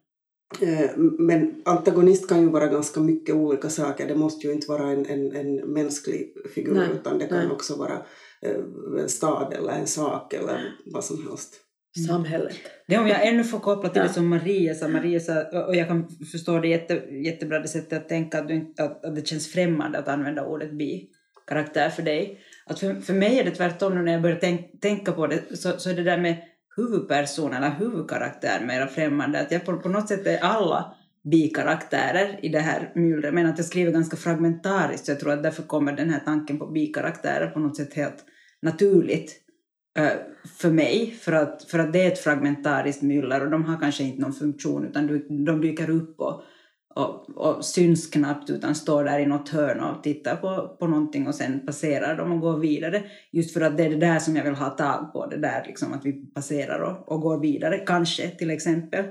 Eh, 0.60 0.90
Men 0.96 1.62
antagonist 1.64 2.28
kan 2.28 2.40
ju 2.40 2.48
vara 2.48 2.66
ganska 2.66 3.00
mycket 3.00 3.34
olika 3.34 3.70
saker. 3.70 4.08
Det 4.08 4.14
måste 4.14 4.46
ju 4.46 4.52
inte 4.52 4.68
vara 4.68 4.90
en, 4.90 5.06
en, 5.06 5.36
en 5.36 5.54
mänsklig 5.56 6.34
figur 6.54 6.74
Nej, 6.74 6.88
utan 6.94 7.18
det 7.18 7.26
kan 7.26 7.38
nej. 7.38 7.50
också 7.50 7.76
vara 7.76 8.02
eh, 8.42 8.56
en 8.98 9.08
stad 9.08 9.52
eller 9.52 9.72
en 9.72 9.86
sak 9.86 10.34
eller 10.34 10.74
vad 10.86 11.04
som 11.04 11.28
helst. 11.28 11.60
Samhället. 11.96 12.56
Det 12.86 12.98
om 12.98 13.06
jag 13.06 13.26
ännu 13.26 13.44
får 13.44 13.58
koppla 13.58 13.88
till 13.88 14.00
Ja. 14.00 14.08
det 14.08 14.12
som 14.12 14.28
Maria 14.28 14.74
sa, 14.74 14.88
Maria 14.88 15.20
sa 15.20 15.66
och 15.66 15.76
jag 15.76 15.88
kan 15.88 16.08
förstå 16.32 16.58
det 16.60 16.68
jätte, 16.68 16.94
jättebra 17.24 17.58
det 17.58 17.68
sättet 17.68 18.02
att 18.02 18.08
tänka 18.08 18.38
att, 18.38 18.48
du, 18.48 18.74
att, 18.78 19.04
att 19.04 19.14
det 19.14 19.26
känns 19.26 19.52
främmande 19.52 19.98
att 19.98 20.08
använda 20.08 20.44
ordet 20.44 20.72
bi-karaktär 20.72 21.90
för 21.90 22.02
dig. 22.02 22.40
Att 22.66 22.80
för, 22.80 22.94
för 22.94 23.14
mig 23.14 23.38
är 23.38 23.44
det 23.44 23.50
tvärtom 23.50 23.94
nu 23.94 24.02
när 24.02 24.12
jag 24.12 24.22
börjar 24.22 24.38
tänk, 24.40 24.80
tänka 24.80 25.12
på 25.12 25.26
det 25.26 25.58
så, 25.58 25.78
så 25.78 25.90
är 25.90 25.94
det 25.94 26.02
där 26.02 26.18
med 26.18 26.36
huvudperson 26.76 27.52
eller 27.52 27.70
huvudkaraktär 27.70 28.64
mera 28.66 28.86
främmande. 28.86 29.40
Att 29.40 29.52
jag 29.52 29.64
på, 29.64 29.76
på 29.76 29.88
något 29.88 30.08
sätt 30.08 30.26
är 30.26 30.38
alla 30.38 30.94
bikaraktärer 31.30 32.38
i 32.42 32.48
det 32.48 32.60
här 32.60 32.92
myllret 32.94 33.34
men 33.34 33.46
att 33.46 33.58
jag 33.58 33.66
skriver 33.66 33.92
ganska 33.92 34.16
fragmentariskt 34.16 35.06
så 35.06 35.12
jag 35.12 35.20
tror 35.20 35.32
att 35.32 35.42
därför 35.42 35.62
kommer 35.62 35.92
den 35.92 36.10
här 36.10 36.20
tanken 36.24 36.58
på 36.58 36.66
bikaraktärer 36.66 37.46
på 37.46 37.60
något 37.60 37.76
sätt 37.76 37.94
helt 37.94 38.24
naturligt 38.62 39.47
Eh, 39.98 40.12
för 40.58 40.70
mig, 40.70 41.10
för 41.20 41.32
att, 41.32 41.62
för 41.64 41.78
att 41.78 41.92
det 41.92 42.02
är 42.02 42.06
ett 42.12 42.18
fragmentariskt 42.18 43.02
myller 43.02 43.44
och 43.44 43.50
de 43.50 43.64
har 43.64 43.80
kanske 43.80 44.04
inte 44.04 44.22
någon 44.22 44.32
funktion 44.32 44.84
utan 44.86 45.06
du- 45.06 45.26
de 45.28 45.60
dyker 45.60 45.90
upp 45.90 46.20
och, 46.20 46.42
och, 46.94 47.30
och 47.36 47.64
syns 47.64 48.06
knappt 48.10 48.50
utan 48.50 48.74
står 48.74 49.04
där 49.04 49.18
i 49.18 49.26
något 49.26 49.48
hörn 49.48 49.80
och 49.80 50.02
tittar 50.02 50.36
på, 50.36 50.76
på 50.80 50.86
någonting 50.86 51.26
och 51.28 51.34
sen 51.34 51.66
passerar 51.66 52.16
de 52.16 52.32
och 52.32 52.40
går 52.40 52.58
vidare. 52.58 53.02
Just 53.32 53.52
för 53.54 53.60
att 53.60 53.76
det 53.76 53.84
är 53.84 53.90
det 53.90 53.96
där 53.96 54.18
som 54.18 54.36
jag 54.36 54.44
vill 54.44 54.54
ha 54.54 54.68
tag 54.70 55.12
på, 55.12 55.26
det 55.26 55.36
där 55.36 55.64
liksom 55.66 55.92
att 55.92 56.04
vi 56.06 56.12
passerar 56.26 56.80
och, 56.80 57.12
och 57.12 57.20
går 57.20 57.40
vidare, 57.40 57.78
kanske 57.78 58.28
till 58.30 58.50
exempel. 58.50 59.04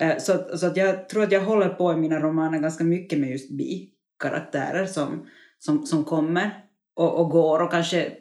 Eh, 0.00 0.18
så, 0.18 0.32
att- 0.32 0.58
så 0.60 0.66
att 0.66 0.76
jag 0.76 1.08
tror 1.08 1.22
att 1.22 1.32
jag 1.32 1.40
håller 1.44 1.68
på 1.68 1.92
i 1.92 1.96
mina 1.96 2.20
romaner 2.20 2.58
ganska 2.58 2.84
mycket 2.84 3.18
med 3.18 3.30
just 3.30 3.50
bi-karaktärer 3.58 4.86
som, 4.86 5.26
som, 5.58 5.86
som 5.86 6.04
kommer 6.04 6.50
och, 6.96 7.20
och 7.20 7.30
går 7.30 7.60
och 7.62 7.70
kanske 7.70 8.12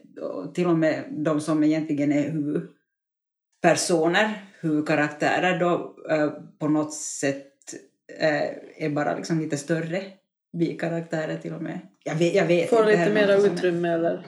till 0.54 0.68
och 0.68 0.78
med 0.78 1.04
de 1.12 1.42
som 1.42 1.64
egentligen 1.64 2.12
är 2.12 2.30
huvudpersoner, 3.64 4.46
huvudkaraktärer 4.62 5.60
då 5.60 5.96
eh, 6.10 6.30
på 6.60 6.68
något 6.68 6.94
sätt 6.94 7.48
eh, 8.20 8.86
är 8.86 8.90
bara 8.90 9.16
liksom 9.18 9.40
lite 9.40 9.58
större 9.58 10.04
bikaraktärer 10.58 11.38
till 11.38 11.54
och 11.54 11.62
med. 11.64 11.80
Jag 12.04 12.16
vet, 12.16 12.36
jag 12.36 12.46
vet 12.46 12.70
Får 12.70 12.84
det 12.84 12.92
lite 12.92 13.14
mera 13.14 13.34
är- 13.34 13.54
utrymme 13.54 13.90
eller 13.90 14.26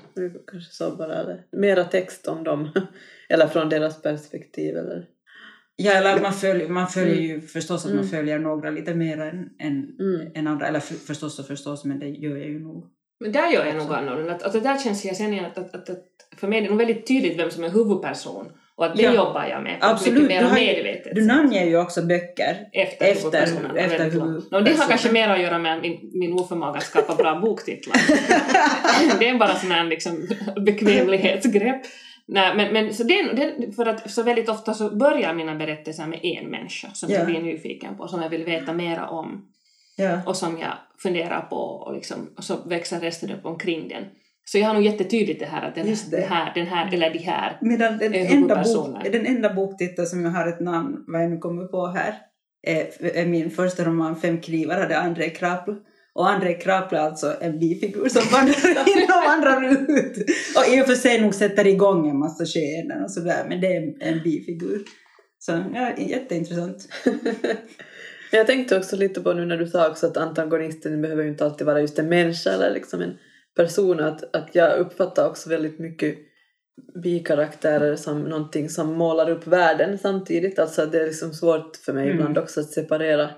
kanske 0.48 0.74
så 0.74 0.96
bara 0.96 1.16
eller 1.16 1.46
mera 1.52 1.84
text 1.84 2.28
om 2.28 2.44
dem 2.44 2.70
eller 3.30 3.48
från 3.48 3.70
deras 3.70 4.02
perspektiv 4.02 4.78
eller 4.78 5.06
Ja, 5.75 5.92
eller 5.92 6.22
man 6.22 6.34
följer, 6.34 6.70
man 6.70 6.88
följer 6.88 7.13
Mm. 7.13 7.24
ju 7.25 7.42
förstås 7.42 7.86
att 7.86 7.92
Mm. 7.92 8.02
man 8.02 8.10
följer 8.10 8.40
några 8.40 8.70
lite 8.70 8.96
mer 8.96 9.20
än, 9.20 9.50
än, 9.60 9.96
mm. 10.00 10.32
än 10.36 10.48
andra. 10.48 10.68
Eller 10.68 10.80
för, 10.80 10.96
förstås 10.96 11.40
och 11.40 11.48
förstås, 11.48 11.86
men 11.86 12.00
det 12.00 12.10
gör 12.10 12.38
jag 12.38 12.50
ju 12.50 12.60
nog. 12.60 12.86
Men 13.24 13.32
där 13.32 13.51
gör 13.51 13.65
jag 13.65 13.75
nog 13.75 13.94
annorlunda. 13.94 14.34
Att, 14.34 14.44
att 14.44 14.53
det 14.53 14.60
där 14.60 14.77
känns 14.77 15.06
jag 15.06 15.15
sen 15.15 15.34
igen 15.34 15.46
att, 15.46 15.58
att, 15.58 15.75
att, 15.75 15.89
att 15.89 16.03
för 16.39 16.48
mig 16.48 16.58
är 16.58 16.62
det 16.63 16.70
nog 16.70 16.77
väldigt 16.77 17.08
tydligt 17.08 17.39
vem 17.39 17.51
som 17.51 17.63
är 17.63 17.70
huvudperson 17.70 18.46
och 18.75 18.86
att 18.86 18.96
det 18.98 19.03
Ja. 19.03 19.13
jobbar 19.13 19.46
jag 19.50 19.63
med 19.63 19.77
Absolut, 19.82 20.13
mycket 20.24 20.30
du 20.30 20.36
mer 20.36 20.50
har 20.50 20.56
medvetet 20.56 21.15
Du 21.15 21.25
namnger 21.25 21.65
ju 21.65 21.77
också 21.77 22.01
böcker. 22.01 22.58
efter, 22.74 23.06
efter- 23.06 23.44
efter 23.75 24.03
huvudpersonen. 24.03 24.44
No, 24.51 24.60
det 24.62 24.72
har 24.77 24.88
kanske 24.88 25.12
mer 25.12 25.30
att 25.30 25.42
göra 25.42 25.60
med 25.60 25.82
min, 25.82 26.00
min 26.13 26.34
oförmåga 26.34 26.77
att 26.77 26.84
skapa 26.84 27.15
bra 27.15 27.39
boktitlar. 27.46 27.96
det 29.20 29.30
är 29.30 29.38
bara 29.38 29.56
sån 29.56 29.72
här 29.72 29.84
liksom, 29.84 30.27
bekvämlighetsgrepp. 30.65 31.82
Nej, 32.27 32.56
men, 32.56 32.74
men 32.74 32.94
så, 32.94 33.03
det, 33.03 33.24
det, 33.24 33.75
för 33.75 33.86
att, 33.86 34.12
så 34.12 34.24
väldigt 34.24 34.50
ofta 34.50 34.74
så 34.74 34.96
börjar 34.96 35.34
mina 35.34 35.56
berättelser 35.56 36.08
med 36.08 36.20
en 36.24 36.46
människa 36.51 36.88
som 36.94 37.10
Ja. 37.12 37.18
jag 37.18 37.25
blir 37.25 37.42
nyfiken 37.42 37.98
på, 37.98 38.08
som 38.08 38.22
jag 38.22 38.30
vill 38.30 38.44
veta 38.46 38.74
mera 38.74 39.08
om 39.10 39.46
Ja. 39.96 40.22
och 40.26 40.38
som 40.38 40.58
jag 40.58 40.74
funderar 41.04 41.42
på 41.42 41.56
och, 41.56 41.94
liksom, 41.94 42.34
och 42.38 42.44
så 42.44 42.58
växer 42.66 43.00
resten 43.00 43.32
upp 43.32 43.46
omkring 43.46 43.88
den. 43.88 44.04
Så 44.46 44.58
jag 44.58 44.68
har 44.68 44.74
nog 44.74 44.84
jättetydligt 44.84 45.40
det 45.40 45.46
här 45.46 45.68
att 45.68 45.76
den, 45.76 45.86
det. 45.86 46.18
det. 46.18 46.22
här, 46.22 46.54
den 46.56 46.68
här 46.68 46.94
eller 46.94 47.10
de 47.10 47.20
här 47.20 47.58
Medan 47.62 47.98
den 47.98 48.14
Eh, 48.14 48.32
enda, 48.32 48.64
bok, 48.64 49.04
den 49.12 49.26
enda 49.26 49.54
boktitel 49.54 50.06
som 50.06 50.24
jag 50.26 50.32
har 50.32 50.48
ett 50.48 50.60
namn, 50.60 51.04
vad 51.08 51.24
jag 51.24 51.32
nu 51.32 51.38
kommer 51.38 51.66
på 51.66 51.88
här, 51.88 52.16
är, 52.68 53.06
är 53.18 53.26
min 53.26 53.52
första 53.52 53.86
roman 53.86 54.16
Fem 54.16 54.42
knivar, 54.42 54.80
hade 54.80 54.98
André 54.98 55.30
Krapl. 55.30 55.72
Och 56.16 56.30
Andrei 56.30 56.54
Krapla 56.54 57.00
är 57.00 57.04
alltså 57.04 57.36
en 57.42 57.60
bifigur 57.60 58.10
som 58.10 58.22
vandrar 58.32 58.70
in 58.98 59.04
och 59.04 59.24
vandrar 59.28 59.72
ut. 59.72 60.18
Och 60.58 60.74
i 60.74 60.82
och 60.82 60.86
för 60.86 60.96
sig 60.96 61.22
nog 61.22 61.34
sätter 61.34 61.68
igång 61.68 62.10
en 62.10 62.20
massa 62.20 62.46
skeenden 62.46 63.04
och 63.04 63.12
sådär, 63.12 63.46
men 63.50 63.62
det 63.62 63.68
är 63.68 63.82
en, 63.82 64.02
en 64.02 64.24
bifigur. 64.24 64.82
Så 65.40 65.64
ja, 65.74 65.98
jätteintressant. 65.98 66.88
Jag 68.38 68.48
tänkte 68.48 68.78
också 68.78 68.96
lite 68.96 69.22
på 69.22 69.34
nu 69.34 69.46
när 69.46 69.58
du 69.58 69.68
sa 69.68 69.90
också 69.90 70.08
att 70.08 70.18
antagonisten 70.18 71.02
behöver 71.02 71.24
ju 71.24 71.30
inte 71.30 71.46
alltid 71.46 71.68
vara 71.68 71.82
just 71.82 72.00
en 72.00 72.10
människa 72.10 72.50
eller 72.50 72.74
liksom 72.74 73.02
en 73.02 73.18
person. 73.56 74.00
Att, 74.00 74.36
att 74.36 74.56
jag 74.56 74.80
uppfattar 74.80 75.30
också 75.30 75.50
väldigt 75.50 75.80
mycket 75.80 76.18
bikaraktärer 77.04 77.96
som 77.96 78.24
någonting 78.24 78.70
som 78.70 78.94
målar 78.94 79.30
upp 79.30 79.48
världen 79.48 79.98
samtidigt. 79.98 80.60
Alltså 80.60 80.86
det 80.86 81.02
är 81.02 81.06
liksom 81.06 81.34
svårt 81.34 81.75
för 81.75 81.94
mig 81.94 82.04
Mm. 82.04 82.16
ibland 82.16 82.38
också 82.38 82.60
att 82.60 82.70
separera 82.72 83.30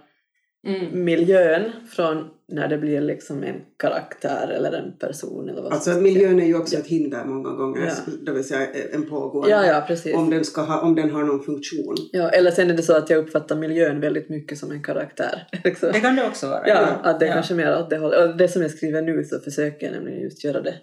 Mm. 0.68 1.04
miljön 1.06 1.72
från 1.96 2.30
när 2.48 2.68
det 2.68 2.78
blir 2.78 3.02
liksom 3.02 3.44
en 3.44 3.62
karaktär 3.80 4.48
eller 4.48 4.72
en 4.72 4.98
person 4.98 5.50
eller 5.50 5.62
vad 5.62 5.74
Alltså 5.74 5.90
miljön 5.90 6.40
är 6.40 6.46
ju 6.46 6.56
också 6.58 6.78
ett 6.78 6.88
hinder 6.88 7.26
många 7.26 7.50
gånger, 7.50 7.86
Ja. 7.86 8.14
det 8.26 8.32
vill 8.32 8.44
säga 8.44 8.68
en 8.94 9.10
pågående. 9.10 9.50
Ja, 9.52 9.66
ja, 9.66 9.84
precis. 9.88 10.16
Om, 10.16 10.30
den 10.30 10.46
ska 10.46 10.62
ha, 10.62 10.82
om 10.82 10.96
den 10.96 11.12
har 11.12 11.24
någon 11.24 11.44
funktion. 11.44 11.96
Ja, 12.12 12.30
eller 12.30 12.52
sen 12.52 12.70
är 12.70 12.74
det 12.74 12.84
så 12.84 12.98
att 12.98 13.10
jag 13.10 13.20
uppfattar 13.20 13.56
miljön 13.56 14.00
väldigt 14.00 14.30
mycket 14.30 14.58
som 14.58 14.72
en 14.72 14.84
karaktär. 14.84 15.48
liksom. 15.64 15.90
Det 15.94 16.00
kan 16.00 16.16
det 16.16 16.28
också 16.28 16.48
vara. 16.48 16.68
Ja, 16.68 16.88
att 17.04 17.20
det 17.20 17.26
är 17.26 17.30
Ja. 17.30 17.34
kanske 17.36 17.54
mer 17.54 17.78
åt 17.80 17.90
det 17.90 17.98
hållet. 17.98 18.20
Och 18.30 18.38
det 18.38 18.48
som 18.48 18.62
jag 18.62 18.72
skriver 18.72 19.02
nu 19.02 19.24
så 19.24 19.40
försöker 19.40 19.86
jag 19.86 19.94
nämligen 19.96 20.22
just 20.22 20.44
göra 20.44 20.62
det. 20.62 20.76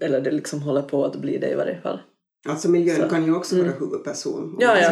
Eller 0.00 0.20
det 0.20 0.30
liksom 0.30 0.62
håller 0.62 0.82
på 0.82 1.04
att 1.04 1.16
bli 1.16 1.38
det 1.38 1.50
i 1.50 1.54
varje 1.54 1.80
fall. 1.80 2.00
Alltså 2.48 2.70
miljön 2.70 2.96
Så. 2.96 3.08
kan 3.08 3.24
ju 3.24 3.34
också 3.34 3.54
Mm. 3.54 3.66
vara 3.66 3.78
huvudperson. 3.78 4.42
om 4.42 4.56
Ja, 4.60 4.76
ja. 4.80 4.90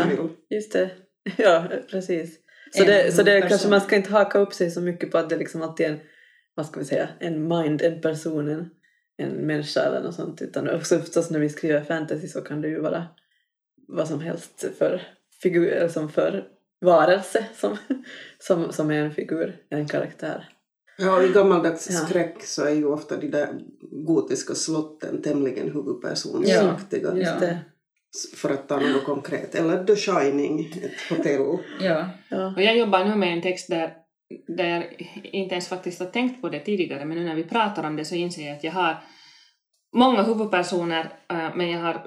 Just 0.56 0.72
det. 0.72 0.90
Ja, 1.36 1.64
precis. 1.90 2.38
Så 2.70 2.84
det, 2.84 3.12
så 3.12 3.22
det 3.22 3.40
kanske 3.40 3.68
man 3.68 3.80
ska 3.80 3.96
inte 3.96 4.10
haka 4.10 4.38
upp 4.38 4.54
sig 4.54 4.70
så 4.70 4.80
mycket 4.80 5.10
på 5.10 5.18
att 5.18 5.30
det 5.30 5.36
liksom 5.36 5.62
alltid 5.62 5.86
är 5.86 5.90
en, 5.90 6.00
vad 6.54 6.66
ska 6.66 6.80
vi 6.80 6.86
säga, 6.86 7.08
en 7.20 7.48
mind, 7.48 7.82
en 7.82 8.00
person, 8.00 8.48
en, 8.48 8.70
en 9.16 9.30
människa 9.30 9.80
eller 9.80 10.02
något 10.02 10.14
sånt. 10.14 10.42
Utan 10.42 10.70
också 10.70 10.98
förstås 10.98 11.30
när 11.30 11.38
vi 11.38 11.48
skriver 11.48 11.84
fantasy 11.84 12.28
så 12.28 12.40
kan 12.40 12.60
det 12.60 12.68
ju 12.68 12.80
vara 12.80 13.06
vad 13.88 14.08
som 14.08 14.20
helst 14.20 14.64
för 14.78 15.02
figur, 15.42 15.68
eller 15.68 15.88
som 15.88 16.08
för 16.08 16.48
varelse 16.80 17.46
som, 17.56 17.76
som, 18.38 18.72
som 18.72 18.90
är 18.90 19.04
en 19.04 19.14
figur, 19.14 19.56
en 19.68 19.88
karaktär. 19.88 20.48
Ja, 20.98 21.22
i 21.22 21.28
gammaldags 21.28 21.90
Ja. 21.90 21.98
skräck 21.98 22.44
så 22.44 22.64
är 22.64 22.70
ju 22.70 22.86
ofta 22.86 23.16
de 23.16 23.28
där 23.28 23.48
gotiska 24.06 24.54
slotten 24.54 25.22
tämligen 25.22 25.72
huvudpersonsaktiga. 25.72 27.08
Ja. 27.08 27.16
Just 27.16 27.40
det. 27.40 27.58
För 28.36 28.50
att 28.50 28.68
ta 28.68 28.80
något 28.80 29.04
konkret. 29.04 29.54
Eller 29.54 29.84
The 29.84 29.96
Shining, 29.96 30.60
ett 30.82 31.16
hotell. 31.18 31.58
Ja. 31.80 32.08
Ja. 32.28 32.52
Och 32.56 32.62
jag 32.62 32.76
jobbar 32.78 33.04
nu 33.04 33.14
med 33.16 33.32
en 33.32 33.42
text 33.42 33.68
där, 33.70 33.92
där 34.56 34.70
jag 34.70 35.34
inte 35.34 35.54
ens 35.54 35.68
faktiskt 35.68 36.00
har 36.00 36.06
tänkt 36.06 36.40
på 36.42 36.48
det 36.48 36.60
tidigare, 36.60 37.04
men 37.04 37.18
nu 37.18 37.24
när 37.24 37.34
vi 37.34 37.44
pratar 37.44 37.86
om 37.86 37.96
det 37.96 38.04
så 38.04 38.14
inser 38.14 38.46
jag 38.46 38.56
att 38.56 38.64
jag 38.64 38.72
har 38.72 38.96
många 39.96 40.22
huvudpersoner, 40.22 41.04
eh, 41.30 41.56
men 41.56 41.70
jag 41.70 41.80
har, 41.80 42.06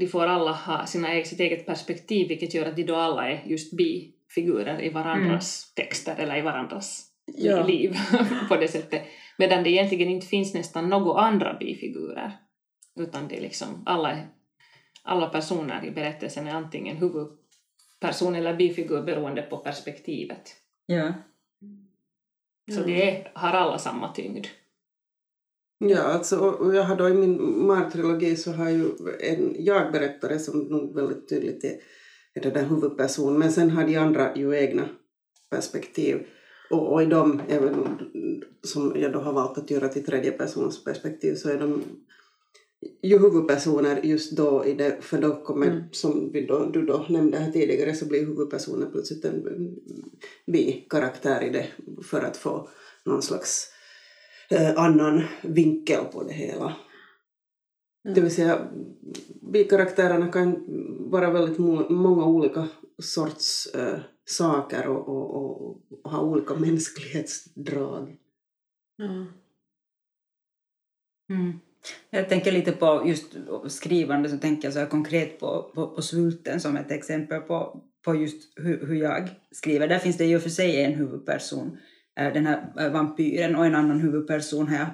de 0.00 0.06
får 0.06 0.26
alla 0.26 0.52
ha 0.52 0.86
sina, 0.86 1.14
e- 1.14 1.24
sitt 1.24 1.40
eget 1.40 1.66
perspektiv, 1.66 2.28
vilket 2.28 2.54
gör 2.54 2.66
att 2.66 2.76
de 2.76 2.82
då 2.84 2.96
alla 2.96 3.28
är 3.30 3.42
just 3.46 3.72
bifigurer 3.76 4.82
i 4.82 4.88
varandras 4.90 5.72
texter 5.74 6.16
eller 6.18 6.36
i 6.36 6.40
varandras 6.42 7.04
Ja. 7.36 7.66
liv 7.66 7.96
på 8.48 8.56
det 8.56 8.68
sättet. 8.68 9.02
Medan 9.38 9.62
det 9.64 9.70
egentligen 9.70 10.08
inte 10.08 10.26
finns 10.26 10.54
nästan 10.54 10.88
några 10.88 11.20
andra 11.20 11.54
bifigurer, 11.60 12.32
utan 13.00 13.28
det 13.28 13.36
är 13.36 13.40
liksom 13.40 13.82
alla, 13.86 14.16
alla 15.02 15.28
personer 15.28 15.84
i 15.84 15.90
berättelsen 15.90 16.46
är 16.46 16.54
antingen 16.54 16.96
huvudperson 16.96 18.34
eller 18.34 18.56
bifigur 18.56 19.02
beroende 19.02 19.42
på 19.42 19.58
perspektivet. 19.58 20.56
Ja. 20.86 21.12
Så 22.74 22.82
det 22.82 23.10
är, 23.10 23.32
har 23.34 23.52
alla 23.52 23.78
samma 23.78 24.12
tyngd. 24.12 24.46
Ja, 25.78 26.02
alltså, 26.02 26.38
och 26.38 26.74
jag 26.74 26.84
har 26.84 26.96
då 26.96 27.08
i 27.08 27.14
min 27.14 27.66
Mar-trilogi 27.66 28.36
så 28.36 28.52
har 28.52 28.70
ju 28.70 28.90
en 29.20 29.56
jag-berättare 29.58 30.38
som 30.38 30.58
nog 30.60 30.94
väldigt 30.94 31.28
tydligt 31.28 31.64
är, 31.64 31.76
är 32.34 32.40
den 32.40 32.52
där 32.52 32.64
huvudpersonen, 32.64 33.38
men 33.38 33.52
sen 33.52 33.70
har 33.70 33.84
de 33.84 33.96
andra 33.96 34.36
ju 34.36 34.56
egna 34.56 34.88
perspektiv. 35.50 36.26
Och, 36.70 36.92
och 36.92 37.02
i 37.02 37.06
dem, 37.06 37.42
även 37.48 37.98
som 38.62 38.92
jag 38.96 39.12
då 39.12 39.18
har 39.18 39.32
valt 39.32 39.58
att 39.58 39.70
göra 39.70 39.88
till 39.88 40.04
tredje 40.04 40.30
persons 40.30 40.84
perspektiv, 40.84 41.34
så 41.34 41.50
är 41.50 41.58
de 41.58 41.82
ju 43.02 43.18
huvudpersoner 43.18 44.00
just 44.02 44.36
då 44.36 44.64
i 44.66 44.74
det, 44.74 45.04
för 45.04 45.20
då 45.20 45.44
kommer, 45.44 45.66
Mm. 45.66 45.82
som 45.92 46.32
vi 46.32 46.46
då, 46.46 46.66
du 46.66 46.86
då 46.86 47.06
nämnde 47.08 47.38
här 47.38 47.52
tidigare, 47.52 47.94
så 47.94 48.06
blir 48.06 48.26
huvudpersonen 48.26 48.90
plötsligt 48.92 49.24
en 49.24 49.76
bi-karaktär 50.46 51.42
i 51.42 51.50
det 51.50 51.66
för 52.02 52.20
att 52.20 52.36
få 52.36 52.68
någon 53.04 53.22
slags 53.22 53.72
eh, 54.50 54.78
annan 54.78 55.22
vinkel 55.42 56.04
på 56.04 56.22
det 56.22 56.32
hela. 56.32 56.76
Mm. 58.04 58.14
Det 58.14 58.20
vill 58.20 58.34
säga, 58.34 58.68
bikaraktärerna 59.52 60.32
kan 60.32 60.64
vara 61.10 61.30
väldigt 61.30 61.58
många 61.90 62.24
olika 62.26 62.68
sorts 63.02 63.66
eh, 63.74 63.98
saker 64.24 64.88
och, 64.88 65.08
och, 65.08 65.34
och, 65.36 65.80
och 66.02 66.10
ha 66.10 66.22
olika 66.22 66.54
mänsklighetsdrag. 66.54 68.16
Mm. 69.02 69.24
Jag 72.10 72.28
tänker 72.28 72.52
lite 72.52 72.72
på 72.72 73.02
just 73.06 73.36
skrivande, 73.66 74.28
så 74.28 74.38
tänker 74.38 74.66
jag 74.66 74.72
så 74.72 74.78
här 74.78 74.86
konkret 74.86 75.40
på, 75.40 75.70
på, 75.74 75.86
på 75.86 76.02
Svulten 76.02 76.60
som 76.60 76.76
ett 76.76 76.90
exempel 76.90 77.40
på, 77.40 77.82
på 78.04 78.14
just 78.14 78.52
hur, 78.56 78.86
hur 78.86 78.94
jag 78.94 79.28
skriver. 79.50 79.88
Där 79.88 79.98
finns 79.98 80.16
det 80.16 80.24
i 80.24 80.36
och 80.36 80.42
för 80.42 80.50
sig 80.50 80.82
en 80.82 80.94
huvudperson, 80.94 81.78
eh, 82.20 82.32
den 82.32 82.46
här 82.46 82.72
eh, 82.78 82.92
vampyren, 82.92 83.56
och 83.56 83.66
en 83.66 83.74
annan 83.74 84.00
huvudperson 84.00 84.68
här. 84.68 84.86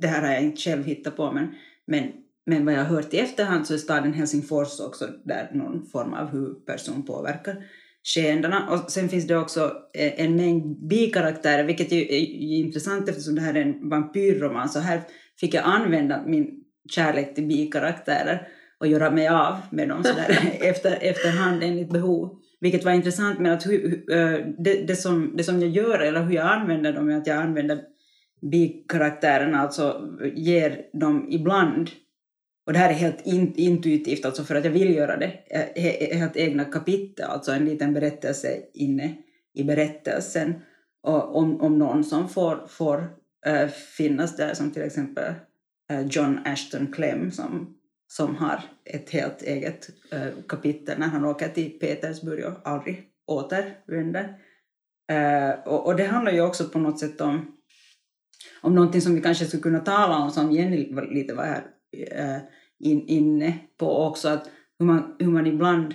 Det 0.00 0.06
här 0.06 0.22
har 0.22 0.32
jag 0.32 0.42
inte 0.42 0.60
själv 0.60 0.84
hittat 0.84 1.16
på, 1.16 1.32
men, 1.32 1.48
men, 1.86 2.12
men 2.46 2.64
vad 2.64 2.74
jag 2.74 2.84
har 2.84 2.96
hört 2.96 3.14
i 3.14 3.18
efterhand 3.18 3.66
så 3.66 3.74
är 3.74 3.78
staden 3.78 4.12
Helsingfors 4.12 4.80
också 4.80 5.08
där 5.24 5.50
någon 5.54 5.86
form 5.86 6.14
av 6.14 6.26
huvudperson 6.30 7.02
påverkar 7.02 7.64
skeendena. 8.02 8.70
Och 8.70 8.90
sen 8.90 9.08
finns 9.08 9.26
det 9.26 9.36
också 9.36 9.72
eh, 9.94 10.24
en 10.24 10.36
mängd 10.36 10.88
bikaraktärer, 10.88 11.64
vilket 11.64 11.92
ju 11.92 12.00
är 12.00 12.40
intressant 12.64 13.08
eftersom 13.08 13.34
det 13.34 13.40
här 13.40 13.54
är 13.54 13.62
en 13.62 13.88
vampyrroman. 13.88 14.68
Så 14.68 14.78
här 14.78 15.00
fick 15.40 15.54
jag 15.54 15.64
använda 15.64 16.22
min 16.26 16.64
kärlek 16.90 17.34
till 17.34 17.46
bikaraktärer 17.46 18.48
och 18.78 18.86
göra 18.86 19.10
mig 19.10 19.28
av 19.28 19.56
med 19.70 19.88
dem 19.88 20.04
sådär 20.04 20.38
efter, 20.60 20.98
efterhand 21.00 21.62
enligt 21.62 21.90
behov. 21.90 22.38
Vilket 22.60 22.84
var 22.84 22.92
intressant 22.92 23.38
med 23.38 23.52
att 23.52 23.66
hu, 23.66 24.04
eh, 24.10 24.46
det, 24.58 24.86
det, 24.86 24.96
som, 24.96 25.36
det 25.36 25.44
som 25.44 25.60
jag 25.60 25.70
gör 25.70 25.98
eller 25.98 26.22
hur 26.22 26.34
jag 26.34 26.46
använder 26.46 26.92
dem 26.92 27.10
är 27.10 27.16
att 27.16 27.26
jag 27.26 27.36
använder 27.36 27.80
bikaraktärerna, 28.50 29.58
alltså 29.58 30.16
ger 30.34 30.82
dem 30.92 31.26
ibland. 31.30 31.90
Och 32.66 32.72
det 32.72 32.78
här 32.78 32.90
är 32.90 32.94
helt 32.94 33.26
in, 33.26 33.54
intuitivt, 33.56 34.24
alltså 34.24 34.44
för 34.44 34.54
att 34.54 34.64
jag 34.64 34.72
vill 34.72 34.94
göra 34.94 35.16
det, 35.16 35.32
eh, 35.50 36.18
helt 36.18 36.36
egna 36.36 36.64
kapitel, 36.64 37.24
alltså 37.24 37.52
en 37.52 37.64
liten 37.64 37.94
berättelse 37.94 38.48
inne 38.74 39.14
i 39.54 39.64
berättelsen. 39.64 40.54
Och 41.02 41.36
om, 41.36 41.60
om 41.60 41.78
någon 41.78 42.04
som 42.04 42.28
får, 42.28 42.66
får 42.68 43.19
Eh, 43.46 43.68
finnas 43.68 44.36
där, 44.36 44.54
som 44.54 44.70
till 44.70 44.82
exempel 44.82 45.34
eh, 45.90 46.06
John 46.06 46.38
Ashton 46.44 46.92
Clem 46.92 47.30
som, 47.30 47.76
som 48.08 48.36
har 48.36 48.62
ett 48.84 49.10
helt 49.10 49.42
eget 49.42 49.90
eh, 50.12 50.28
kapitel 50.48 50.98
när 50.98 51.06
han 51.06 51.24
åker 51.24 51.48
till 51.48 51.78
Petersburg 51.78 52.44
och 52.44 52.68
aldrig 52.68 53.02
återvänder. 53.26 54.36
Och, 55.66 55.86
och 55.86 55.96
det 55.96 56.04
handlar 56.04 56.32
ju 56.32 56.40
också 56.40 56.68
på 56.68 56.78
något 56.78 57.00
sätt 57.00 57.20
om, 57.20 57.56
om 58.60 58.74
någonting 58.74 59.00
som 59.00 59.14
vi 59.14 59.20
kanske 59.20 59.44
skulle 59.44 59.62
kunna 59.62 59.80
tala 59.80 60.18
om, 60.18 60.30
som 60.30 60.52
Jenny 60.52 60.94
lite 61.10 61.34
var 61.34 61.44
här 61.44 61.66
in, 62.78 63.06
inne 63.06 63.58
på 63.76 64.06
också, 64.06 64.28
att 64.28 64.50
hur 64.78 64.86
man, 64.86 65.16
hur 65.18 65.30
man 65.30 65.46
ibland 65.46 65.94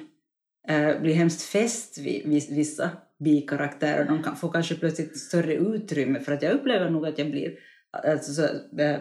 blir 1.01 1.13
hemskt 1.13 1.41
fäst 1.41 1.97
vid, 1.97 2.27
vid 2.27 2.55
vissa 2.55 2.89
bikaraktärer. 3.23 4.05
De 4.05 4.23
kan, 4.23 4.35
får 4.35 4.51
kanske 4.51 4.75
plötsligt 4.75 5.17
större 5.19 5.53
utrymme, 5.55 6.19
för 6.19 6.31
att 6.31 6.41
jag 6.41 6.51
upplever 6.53 6.89
nog 6.89 7.07
att 7.07 7.17
jag 7.19 7.31
blir 7.31 7.51
alltså, 8.11 8.31
så, 8.33 8.43
eh, 8.81 8.97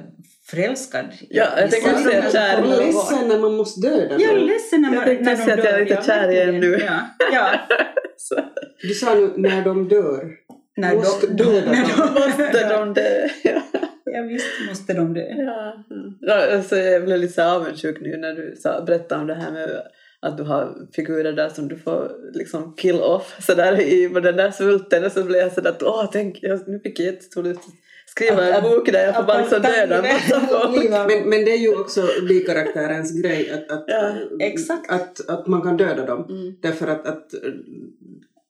förälskad. 0.50 1.04
i 1.21 1.26
Ja, 1.30 1.47
jag 1.61 1.71
tänkte 1.71 1.94
säga 2.02 2.16
av 2.18 2.23
dem. 2.23 2.33
kär. 2.33 2.62
Och 2.62 2.68
ledsen 2.68 3.28
när 3.28 3.38
man 3.38 3.54
måste 3.54 3.80
döda 3.88 4.18
Jag 4.21 4.35
är 4.35 4.38
ledsen 4.40 4.83
när, 4.83 4.88
Jag 4.88 4.97
man, 4.97 5.04
tänkte 5.04 5.25
när 5.25 5.37
de 5.37 5.42
säga 5.42 5.54
att 5.54 5.64
jag 5.64 5.75
är 5.75 5.78
dör. 5.78 5.85
lite 5.85 6.02
kär 6.02 6.28
igen 6.30 6.52
verkligen. 6.52 6.71
nu. 6.78 6.85
Ja, 6.85 7.00
ja. 7.33 7.61
Du 8.83 8.94
sa 8.94 9.14
nu 9.14 9.33
när 9.37 9.64
de 9.64 9.88
dör. 9.88 10.30
När 10.76 10.94
Måste 10.97 11.26
de, 11.26 11.35
döda 11.44 11.71
när 11.71 11.97
de, 11.97 12.14
måste 12.14 12.68
de 12.68 12.94
det? 12.94 13.30
Ja. 13.44 14.23
Visst 14.28 14.47
måste 14.68 14.94
de 14.94 15.14
det. 15.14 15.35
Ja. 15.38 15.85
Ja, 16.21 16.54
alltså 16.54 16.76
jag 16.76 17.04
blev 17.04 17.18
lite 17.18 17.47
avundsjuk 17.52 18.00
nu 18.00 18.16
när 18.16 18.33
du 18.33 18.56
sa, 18.56 18.85
berättade 18.87 19.21
om 19.21 19.26
det 19.26 19.35
här 19.35 19.52
med 19.52 19.83
att 20.25 20.37
du 20.37 20.43
har 20.43 20.75
figurer 20.93 21.33
där 21.33 21.49
som 21.49 21.69
du 21.69 21.76
får 21.76 22.11
liksom 22.33 22.75
kill 22.76 23.00
off 23.00 23.37
sådär 23.47 23.81
i 23.81 24.09
den 24.09 24.37
där 24.37 24.50
svulten 24.50 25.04
och 25.04 25.12
så 25.12 25.23
blev 25.25 25.40
jag 25.40 25.52
sådär 25.52 25.71
att 25.71 25.83
åh 25.83 26.09
tänk, 26.12 26.38
jag, 26.43 26.69
nu 26.69 26.81
fick 26.81 27.00
jag 27.00 27.07
jättestor 27.07 27.43
lust 27.43 27.61
skriva 28.07 28.43
Att- 28.43 28.64
en 28.64 28.71
bok 28.71 28.93
där 28.93 29.07
jag 29.07 29.14
får 29.16 29.23
bara 29.23 29.38
liksom 29.40 29.62
döda 29.62 29.97
en 29.97 30.02
massa 30.14 30.40
folk. 30.40 30.90
Men, 30.90 31.28
men 31.28 31.45
det 31.45 31.50
är 31.52 31.59
ju 31.59 31.81
också 31.81 32.02
bikaraktärens 32.28 33.23
grej 33.23 33.50
att, 33.50 33.71
att, 33.71 33.85
Ja, 33.87 34.12
exakt. 34.40 34.90
att, 34.93 35.28
att 35.28 35.47
man 35.47 35.62
kan 35.62 35.76
döda 35.76 36.07
dem. 36.07 36.26
Mm. 36.28 36.54
Därför 36.62 36.87
att, 36.87 37.07
att 37.07 37.26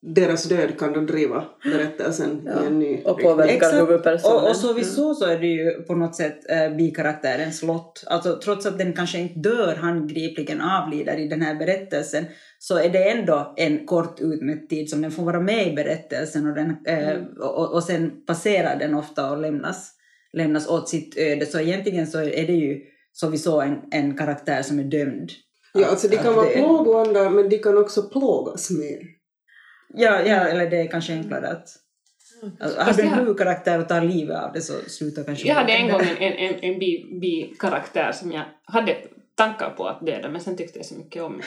deras 0.06 0.44
död 0.44 0.78
kan 0.78 0.92
då 0.92 1.00
driva 1.00 1.44
berättelsen 1.64 2.42
Ja, 2.46 2.62
i 2.62 2.66
en 2.66 2.78
ny 2.78 3.02
och 3.04 3.22
påverkar 3.22 3.80
huvudpersonen. 3.80 4.36
Och, 4.36 4.50
och 4.50 4.56
sowieso 4.56 5.14
så 5.14 5.24
är 5.24 5.38
det 5.38 5.46
ju 5.46 5.70
på 5.70 5.94
något 5.94 6.16
sätt 6.16 6.50
eh, 6.50 6.76
bikaraktärens 6.76 7.62
lott. 7.62 8.04
Alltså 8.06 8.38
trots 8.44 8.66
att 8.66 8.78
den 8.78 8.92
kanske 8.92 9.18
inte 9.18 9.40
dör 9.40 9.76
handgripligen 9.76 10.60
avlider 10.60 11.16
i 11.16 11.28
den 11.28 11.42
här 11.42 11.54
berättelsen 11.54 12.24
så 12.58 12.78
är 12.78 12.88
det 12.88 13.10
ändå 13.10 13.54
en 13.56 13.86
kort 13.86 14.20
utmätt 14.20 14.68
tid 14.70 14.90
som 14.90 15.02
den 15.02 15.10
får 15.10 15.22
vara 15.22 15.40
med 15.40 15.72
i 15.72 15.74
berättelsen 15.74 16.46
och, 16.46 16.54
den, 16.54 16.76
eh, 16.86 17.08
Mm. 17.08 17.24
och, 17.40 17.74
och 17.74 17.82
sen 17.82 18.10
passerar 18.26 18.78
den 18.78 18.94
ofta 18.94 19.30
och 19.30 19.40
lämnas, 19.40 19.92
lämnas 20.32 20.68
åt 20.68 20.88
sitt 20.88 21.18
öde. 21.18 21.46
Så 21.46 21.60
egentligen 21.60 22.06
så 22.06 22.18
är 22.18 22.46
det 22.46 22.52
ju 22.52 22.80
sowieso 23.12 23.60
en, 23.60 23.78
en 23.90 24.16
karaktär 24.16 24.62
som 24.62 24.78
är 24.78 24.84
dömd. 24.84 25.30
Ja, 25.74 25.86
alltså 25.86 26.08
de 26.08 26.16
kan 26.16 26.34
vara 26.34 26.46
plågoandar 26.46 27.30
men 27.30 27.48
de 27.48 27.58
kan 27.58 27.78
också 27.78 28.02
plågas 28.02 28.70
mer. 28.70 29.13
Ja, 29.96 30.20
ja, 30.22 30.36
eller 30.36 30.70
det 30.70 30.76
är 30.80 30.86
kanske 30.90 31.12
enklare 31.12 31.48
att... 31.48 31.68
Alltså, 32.60 32.78
har 32.78 32.84
Fast 32.86 32.98
du 32.98 33.04
en 33.04 33.10
jag- 33.10 33.16
huvudkaraktär 33.18 33.80
och 33.80 33.88
tar 33.88 34.00
livet 34.00 34.36
av 34.36 34.52
det 34.52 34.60
så 34.60 34.72
slutar 34.86 35.24
kanske 35.24 35.48
Jag 35.48 35.54
hade 35.54 35.72
en 35.72 35.88
gång 35.92 36.00
en, 36.00 36.16
en, 36.16 36.32
en, 36.32 36.54
en 36.60 36.78
bi- 36.78 37.18
bi-karaktär 37.20 38.12
som 38.12 38.32
jag 38.32 38.44
hade 38.64 38.96
tankar 39.36 39.70
på 39.70 39.86
att 39.88 40.06
döda 40.06 40.28
men 40.28 40.40
sen 40.40 40.56
tyckte 40.56 40.78
jag 40.78 40.86
så 40.86 40.94
mycket 40.94 41.22
om 41.22 41.40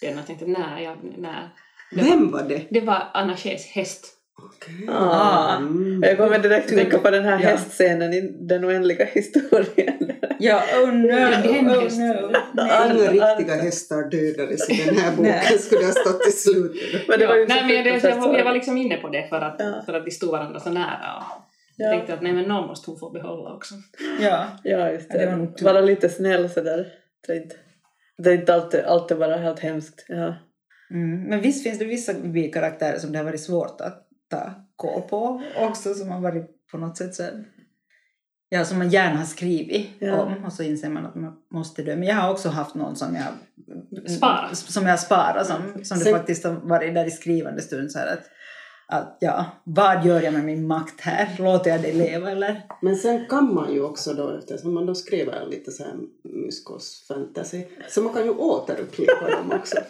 den 0.00 0.12
och 0.12 0.18
jag 0.18 0.26
tänkte 0.26 0.46
nej, 0.46 0.84
jag, 0.84 0.96
nej. 1.18 1.48
Var, 1.92 2.02
Vem 2.04 2.30
var 2.30 2.42
det? 2.42 2.62
det 2.70 2.80
var 2.80 3.02
Anna 3.14 3.36
Schees 3.36 3.66
häst. 3.66 4.06
Okej. 4.44 4.88
Ah. 4.90 5.56
Mm. 5.56 6.02
Jag 6.02 6.16
kommer 6.16 6.38
direkt 6.38 6.68
tänka 6.68 6.98
på 6.98 7.10
den 7.10 7.24
här 7.24 7.40
Ja. 7.42 7.48
hästscenen 7.48 8.12
i 8.14 8.20
Den 8.40 8.64
oändliga 8.64 9.04
historien. 9.04 10.12
Ja, 10.38 10.62
oh 10.82 10.92
no, 10.92 11.12
oh 11.12 11.62
no. 11.62 12.32
Nej. 12.54 13.08
riktiga 13.08 13.54
hästar 13.62 14.10
dödades 14.10 14.70
i 14.70 14.84
den 14.86 14.96
här 14.96 15.16
boken 15.16 15.58
skulle 15.58 15.84
ha 15.84 15.92
stått 15.92 16.26
i 16.28 16.30
slutet. 16.30 17.08
Men 17.08 17.18
det 17.18 17.26
var 17.26 17.36
ju 17.36 17.46
nej, 17.46 17.62
men 17.66 17.74
jag, 17.76 17.86
jag, 18.04 18.16
var, 18.16 18.38
jag 18.38 18.44
var 18.44 18.52
liksom 18.52 18.76
inne 18.76 18.96
på 18.96 19.08
det 19.08 19.28
för 19.28 19.40
att, 19.40 19.56
Ja. 19.58 19.82
för 19.86 19.94
att 19.94 20.04
de 20.04 20.10
stod 20.10 20.30
varandra 20.30 20.60
så 20.60 20.70
nära. 20.70 21.16
Och 21.16 21.42
jag 21.76 21.88
Ja. 21.88 21.96
tänkte 21.96 22.14
att 22.14 22.22
nej, 22.22 22.32
men 22.32 22.44
någon 22.44 22.66
måste 22.66 22.90
hon 22.90 22.98
få 23.00 23.10
behålla 23.10 23.52
också. 23.54 23.74
Ja. 24.20 24.46
Ja, 24.64 24.90
just 24.90 25.06
Ja, 25.10 25.18
det 25.18 25.26
var 25.26 25.36
det. 25.38 25.46
tur. 25.58 25.64
Vara 25.64 25.80
lite 25.80 26.08
snäll 26.08 26.50
sådär. 26.50 26.86
Det 27.26 27.32
är 27.32 27.36
inte, 27.36 27.56
det 28.18 28.30
är 28.30 28.34
inte 28.34 28.54
alltid, 28.54 28.80
alltid 28.80 29.18
bara 29.18 29.36
helt 29.36 29.60
hemskt. 29.60 30.04
Ja. 30.08 30.34
Mm. 30.90 31.22
Men 31.22 31.40
visst 31.40 31.62
finns 31.62 31.78
det 31.78 31.84
vissa 31.84 32.12
bikaraktärer 32.14 32.98
som 32.98 33.12
det 33.12 33.18
har 33.18 33.24
varit 33.24 33.40
svårt 33.40 33.80
att 33.80 34.06
ta 34.30 34.50
koll 34.76 35.02
på 35.02 35.42
också 35.58 35.94
som 35.94 36.08
har 36.10 36.20
varit 36.20 36.66
på 36.70 36.78
något 36.78 36.96
sätt 36.96 37.14
så 37.14 37.22
Ja, 38.52 38.64
som 38.64 38.78
man 38.78 38.88
gärna 38.90 39.18
har 39.18 39.24
skrivit 39.24 39.90
Ja. 39.98 40.22
om 40.22 40.44
och 40.44 40.52
så 40.52 40.62
inser 40.62 40.88
man 40.88 41.06
att 41.06 41.14
man 41.14 41.32
måste 41.50 41.82
dö. 41.82 41.96
Men 41.96 42.08
jag 42.08 42.16
har 42.16 42.30
också 42.30 42.48
haft 42.48 42.74
någon 42.74 42.96
som 42.96 43.14
jag 43.14 43.26
Spara. 44.10 44.54
Som 44.54 44.86
jag 44.86 45.00
sparar, 45.00 45.44
som, 45.44 45.84
som 45.84 45.98
det 45.98 46.10
faktiskt 46.10 46.44
har 46.44 46.52
varit 46.52 46.94
där 46.94 47.06
i 47.06 47.10
skrivande 47.10 47.62
stund 47.62 47.92
så 47.92 47.98
här 47.98 48.06
att, 48.12 48.24
att 48.88 49.16
ja, 49.20 49.46
vad 49.64 50.06
gör 50.06 50.22
jag 50.22 50.32
med 50.32 50.44
min 50.44 50.66
makt 50.66 51.00
här? 51.00 51.28
Låter 51.38 51.70
jag 51.70 51.82
det 51.82 51.92
leva 51.92 52.30
eller? 52.30 52.62
Men 52.82 52.96
sen 52.96 53.26
kan 53.28 53.54
man 53.54 53.72
ju 53.74 53.82
också 53.82 54.14
då, 54.14 54.38
eftersom 54.38 54.74
man 54.74 54.86
då 54.86 54.94
skriver 54.94 55.46
lite 55.46 55.70
så 55.70 55.82
här 55.84 55.94
myskos 56.24 57.04
fantasy, 57.08 57.64
så 57.88 58.02
man 58.02 58.12
kan 58.14 58.24
ju 58.24 58.30
återuppliva 58.30 59.30
dem 59.30 59.52
också. 59.60 59.76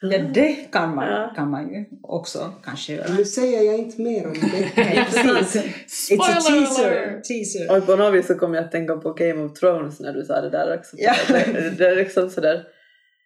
Ja, 0.00 0.18
det 0.34 0.54
kan 0.72 0.94
man, 0.94 1.06
Ja. 1.08 1.32
kan 1.36 1.50
man 1.50 1.68
ju 1.72 1.84
också 2.02 2.52
kanske 2.64 2.92
göra. 2.92 3.12
Nu 3.18 3.24
säger 3.24 3.62
jag 3.62 3.78
inte 3.78 4.02
mer 4.02 4.26
om 4.26 4.32
det. 4.32 4.70
Nej, 4.76 5.06
precis. 5.10 6.10
It's 6.10 6.20
a 6.20 6.40
Spoiler 6.40 6.60
teaser. 6.66 7.20
teaser. 7.20 7.76
Och 7.76 7.86
på 7.86 7.96
något 7.96 8.14
vis 8.14 8.26
så 8.26 8.34
kom 8.34 8.54
jag 8.54 8.64
att 8.64 8.72
tänka 8.72 8.96
på 8.96 9.12
Game 9.12 9.44
of 9.44 9.52
Thrones 9.58 10.00
när 10.00 10.12
du 10.12 10.24
sa 10.24 10.40
det 10.40 10.50
där 10.50 10.74
också. 10.78 10.96
Ja. 10.98 11.14
Det, 11.28 11.70
det 11.78 11.86
är 11.88 11.96
liksom 11.96 12.30
sådär, 12.30 12.64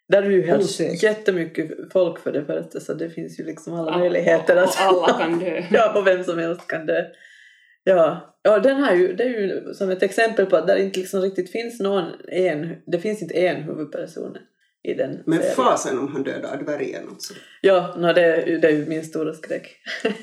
där 0.09 0.23
är 0.23 0.29
ju 0.29 0.45
helt 0.47 0.63
Osökt. 0.63 1.03
jättemycket 1.03 1.71
folk 1.93 2.19
för 2.19 2.31
det 2.31 2.45
första 2.45 2.79
så 2.79 2.93
det 2.93 3.09
finns 3.09 3.39
ju 3.39 3.43
liksom 3.45 3.73
alla 3.73 3.91
Ja, 3.91 3.97
möjligheter 3.97 4.55
och, 4.55 4.63
att... 4.63 4.69
och 4.69 5.09
alla 5.09 5.19
kan 5.19 5.39
dö. 5.39 5.63
ja, 5.71 5.99
och 5.99 6.07
vem 6.07 6.23
som 6.23 6.37
helst 6.37 6.67
kan 6.67 6.85
dö. 6.85 7.03
Ja, 7.83 8.35
ja 8.43 8.59
den 8.59 8.83
här 8.83 8.95
ju, 8.95 9.13
det 9.13 9.23
är 9.23 9.27
ju 9.29 9.73
som 9.73 9.89
ett 9.89 10.03
exempel 10.03 10.45
på 10.45 10.55
att 10.57 10.67
där 10.67 10.75
inte 10.77 10.99
liksom 10.99 11.21
riktigt 11.21 11.51
finns 11.51 11.79
någon 11.79 12.03
en, 12.31 12.75
det 12.85 12.99
finns 12.99 13.21
inte 13.21 13.33
en 13.47 13.63
huvudperson 13.63 14.37
i 14.83 14.93
den 14.93 15.23
Men 15.25 15.39
serien. 15.39 15.55
fasen 15.55 15.99
om 15.99 16.07
han 16.13 16.23
dödar 16.23 16.57
dvärgen 16.65 17.09
också. 17.11 17.33
Ja, 17.61 17.93
no, 17.97 18.13
det, 18.13 18.21
är 18.25 18.45
ju- 18.47 18.57
det 18.57 18.67
är 18.67 18.71
ju 18.71 18.85
min 18.85 19.03
stora 19.03 19.33
skräck. 19.33 19.75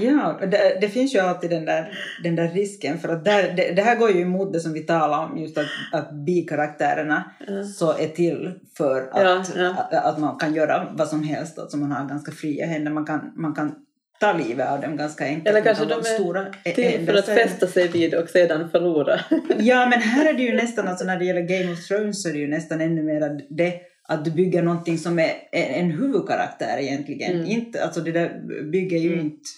Ja, 0.00 0.38
och 0.42 0.48
det, 0.48 0.78
det 0.80 0.88
finns 0.88 1.14
ju 1.14 1.18
alltid 1.18 1.50
den 1.50 1.64
där, 1.64 1.98
den 2.22 2.36
där 2.36 2.48
risken 2.48 2.98
för 2.98 3.08
att 3.08 3.24
där, 3.24 3.42
det, 3.56 3.72
det 3.76 3.82
här 3.82 3.96
går 3.96 4.10
ju 4.10 4.20
emot 4.20 4.52
det 4.52 4.60
som 4.60 4.72
vi 4.72 4.80
talar 4.80 5.24
om 5.24 5.38
just 5.38 5.58
att, 5.58 5.66
att 5.92 6.12
bikaraktärerna 6.12 7.30
Ja. 7.46 7.64
så 7.64 7.92
är 7.98 8.08
till 8.08 8.52
för 8.76 9.00
att, 9.02 9.24
Ja, 9.24 9.44
ja. 9.56 9.70
Att, 9.90 10.04
att 10.04 10.18
man 10.18 10.38
kan 10.38 10.54
göra 10.54 10.86
vad 10.98 11.08
som 11.08 11.22
helst, 11.22 11.58
alltså 11.58 11.76
man 11.76 11.92
har 11.92 12.08
ganska 12.08 12.32
fria 12.32 12.66
händer, 12.66 12.92
man 12.92 13.06
kan, 13.06 13.32
man 13.36 13.54
kan 13.54 13.74
ta 14.20 14.32
livet 14.32 14.68
av 14.68 14.80
dem 14.80 14.96
ganska 14.96 15.24
enkelt. 15.24 15.48
Eller 15.48 15.60
kanske 15.60 15.84
de 15.84 15.94
är 15.98 16.02
stora 16.02 16.44
Till 16.74 17.06
för 17.06 17.14
att 17.14 17.26
fästa 17.26 17.66
sig 17.66 17.88
vid 17.88 18.14
och 18.14 18.28
sedan 18.28 18.70
förlora. 18.70 19.20
Ja, 19.58 19.86
men 19.90 20.00
här 20.00 20.28
är 20.28 20.32
det 20.34 20.42
ju 20.42 20.54
nästan, 20.54 20.88
alltså 20.88 21.04
när 21.04 21.18
det 21.18 21.24
gäller 21.24 21.40
Game 21.60 21.72
of 21.72 21.86
Thrones 21.86 22.22
så 22.22 22.28
är 22.28 22.32
det 22.32 22.38
ju 22.38 22.48
nästan 22.48 22.80
ännu 22.80 23.02
mer 23.02 23.40
det 23.50 23.74
att 24.08 24.24
du 24.24 24.30
bygger 24.30 24.62
någonting 24.62 24.98
som 24.98 25.18
är 25.18 25.34
en 25.52 25.90
huvudkaraktär 25.90 26.78
egentligen. 26.78 27.32
Mm. 27.32 27.46
Inte, 27.46 27.84
alltså 27.84 28.00
det 28.00 28.12
där 28.12 28.40
bygger 28.70 28.98
ju 28.98 29.12
Mm. 29.12 29.26
inte... 29.26 29.48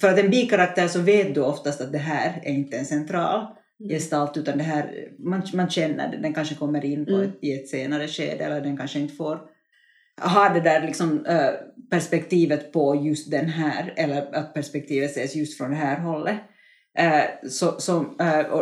för 0.00 0.08
att 0.08 0.18
en 0.18 0.30
bikaraktär 0.30 0.88
så 0.88 1.00
vet 1.00 1.34
du 1.34 1.40
oftast 1.40 1.80
att 1.80 1.92
det 1.92 1.98
här 1.98 2.40
är 2.42 2.52
inte 2.52 2.76
en 2.78 2.84
central 2.86 3.46
Mm. 3.80 3.90
gestalt 3.90 4.36
utan 4.36 4.58
det 4.58 4.64
här, 4.64 5.08
man, 5.18 5.42
man 5.54 5.70
känner 5.70 6.10
det, 6.10 6.16
den 6.16 6.34
kanske 6.34 6.54
kommer 6.54 6.84
in 6.84 7.06
på 7.06 7.12
Mm. 7.14 7.28
ett, 7.28 7.38
i 7.42 7.52
ett 7.54 7.68
senare 7.68 8.08
skede 8.08 8.44
eller 8.44 8.60
den 8.60 8.76
kanske 8.76 8.98
inte 8.98 9.14
får 9.14 9.40
ha 10.20 10.48
det 10.48 10.60
där 10.60 10.80
liksom, 10.86 11.26
perspektivet 11.90 12.72
på 12.72 13.02
just 13.04 13.30
den 13.30 13.46
här 13.48 13.92
eller 13.96 14.34
att 14.34 14.54
perspektivet 14.54 15.10
ses 15.10 15.36
just 15.36 15.58
från 15.58 15.70
det 15.70 15.76
här 15.76 16.00
hållet. 16.00 16.36
Så, 17.48 17.80
så, 17.80 18.04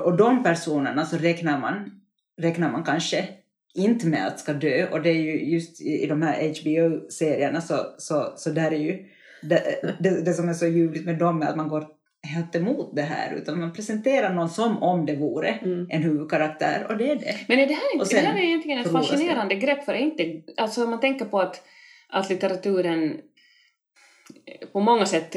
och 0.05 0.16
de 0.16 0.42
personerna 0.42 1.07
så 1.07 1.16
räknar 1.16 1.61
man, 1.61 2.00
räknar 2.40 2.72
man 2.72 2.85
kanske 2.85 3.29
inte 3.77 4.07
med 4.07 4.27
att 4.27 4.41
ska 4.41 4.53
dö 4.53 4.89
och 4.91 5.03
det 5.03 5.11
är 5.11 5.23
ju 5.23 5.45
just 5.45 5.81
i, 5.81 6.07
de 6.07 6.23
här 6.23 6.49
HBO-serierna 6.49 7.61
så, 7.61 7.95
så, 7.99 8.33
så 8.37 8.51
där 8.51 8.73
är 8.73 8.79
ju 8.79 9.07
det, 9.43 9.81
det, 10.01 10.25
det 10.25 10.35
som 10.35 10.49
är 10.49 10.55
så 10.55 10.67
ljuvligt 10.67 11.07
med 11.07 11.19
dem 11.19 11.43
är 11.43 11.47
att 11.47 11.57
man 11.57 11.69
går 11.69 11.87
helt 12.23 12.57
emot 12.57 12.97
det 12.97 13.03
här 13.03 13.35
utan 13.35 13.61
man 13.61 13.73
presenterar 13.73 14.35
någon 14.35 14.51
som 14.51 14.83
om 14.83 15.07
det 15.07 15.17
vore 15.17 15.49
Mm. 15.49 15.87
en 15.91 16.03
huvudkaraktär 16.03 16.87
och 16.91 16.97
det 16.97 17.11
är 17.11 17.17
det. 17.17 17.37
Men 17.49 17.59
är 17.59 17.67
det, 17.67 17.75
här, 17.75 17.95
inte, 17.95 18.15
det 18.15 18.27
här 18.27 18.39
är 18.39 18.43
egentligen 18.43 18.79
ett 18.79 18.87
förloras 18.87 19.11
det. 19.11 19.17
fascinerande 19.17 19.55
grepp 19.55 19.85
för 19.85 19.93
är 19.93 19.99
inte, 19.99 20.43
alltså 20.57 20.85
om 20.85 20.91
man 20.91 21.01
tänker 21.01 21.25
på 21.25 21.41
att, 21.41 21.62
att 22.09 22.31
litteraturen 22.31 23.21
på 24.73 24.81
många 24.81 25.07
sätt, 25.07 25.37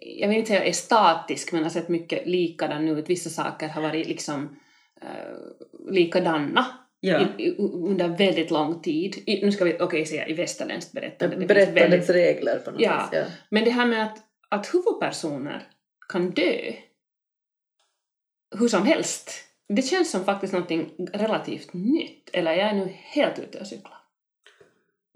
jag 0.00 0.28
vill 0.28 0.38
inte 0.38 0.48
säga 0.48 0.64
är 0.64 0.72
statisk, 0.72 1.52
men 1.52 1.62
har 1.62 1.70
sett 1.70 1.88
mycket 1.88 2.26
likadan 2.26 2.88
ut. 2.88 3.10
Vissa 3.10 3.30
saker 3.30 3.68
har 3.68 3.82
varit 3.82 4.08
liksom 4.08 4.56
uh, 5.02 5.92
likadana 5.92 6.66
Ja. 7.00 7.20
i, 7.38 7.42
i, 7.44 7.56
under 7.58 8.08
väldigt 8.08 8.50
lång 8.50 8.82
tid. 8.82 9.16
I, 9.26 9.44
nu 9.44 9.52
ska 9.52 9.64
vi 9.64 9.76
okej 9.80 10.06
säga 10.06 10.26
i 10.28 10.32
västerländskt 10.32 10.92
berättande. 10.92 11.36
det 11.36 11.40
finns 11.40 11.48
Berättandets 11.48 12.08
väldigt- 12.08 12.10
regler 12.10 12.58
på 12.58 12.70
något 12.70 12.80
Ja. 12.80 13.08
vis. 13.12 13.18
Ja. 13.20 13.24
Men 13.50 13.64
det 13.64 13.70
här 13.70 13.86
med 13.86 14.04
att, 14.04 14.18
att 14.48 14.74
huvudpersoner 14.74 15.62
kan 16.08 16.30
dö 16.30 16.72
hur 18.58 18.68
som 18.68 18.82
helst, 18.86 19.30
det 19.68 19.82
känns 19.82 20.10
som 20.10 20.24
faktiskt 20.24 20.52
någonting 20.52 20.90
relativt 21.12 21.72
nytt. 21.72 22.30
Eller 22.32 22.50
jag 22.52 22.60
är 22.70 22.74
nu 22.74 22.88
helt 22.94 23.38
ute 23.38 23.58
och 23.58 23.66
cyklar. 23.66 23.96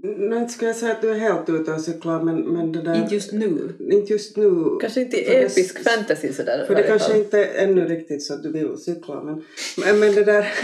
Nej, 0.02 0.38
inte 0.38 0.52
skulle 0.52 0.68
jag 0.68 0.76
säga 0.76 0.92
att 0.92 1.02
du 1.02 1.10
är 1.10 1.18
helt 1.18 1.48
ute 1.48 1.72
och 1.72 1.80
cyklar, 1.80 2.22
men, 2.22 2.36
men 2.40 2.72
det 2.72 2.82
där... 2.82 2.94
Inte 3.02 3.14
just 3.14 3.32
nu. 3.32 3.74
Inte 3.92 4.12
just 4.12 4.36
nu. 4.36 4.78
Kanske 4.80 5.00
inte 5.00 5.16
det- 5.16 5.42
episk 5.42 5.84
fantasy 5.84 6.32
sådär. 6.32 6.62
i 6.62 6.66
För 6.66 6.74
det 6.74 6.82
kanske 6.82 7.08
fall. 7.08 7.18
inte 7.20 7.44
är 7.44 7.64
ännu 7.64 7.84
riktigt 7.88 8.22
så 8.22 8.34
att 8.34 8.42
du 8.42 8.52
vill 8.52 8.76
cykla, 8.78 9.22
men, 9.22 9.44
men, 9.86 9.98
men 10.00 10.14
det 10.14 10.24
där... 10.24 10.48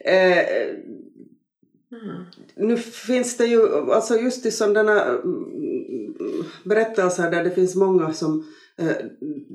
Eh, 0.00 0.44
Mm. 2.02 2.24
nu 2.56 2.76
finns 2.76 3.36
det 3.36 3.46
ju, 3.46 3.68
alltså 3.92 4.16
just 4.16 4.46
i 4.46 4.50
sådana 4.50 5.04
mm, 5.04 5.24
berättelser 6.64 7.30
där 7.30 7.44
det 7.44 7.50
finns 7.50 7.74
många 7.76 8.12
som 8.12 8.46
eh, 8.78 8.96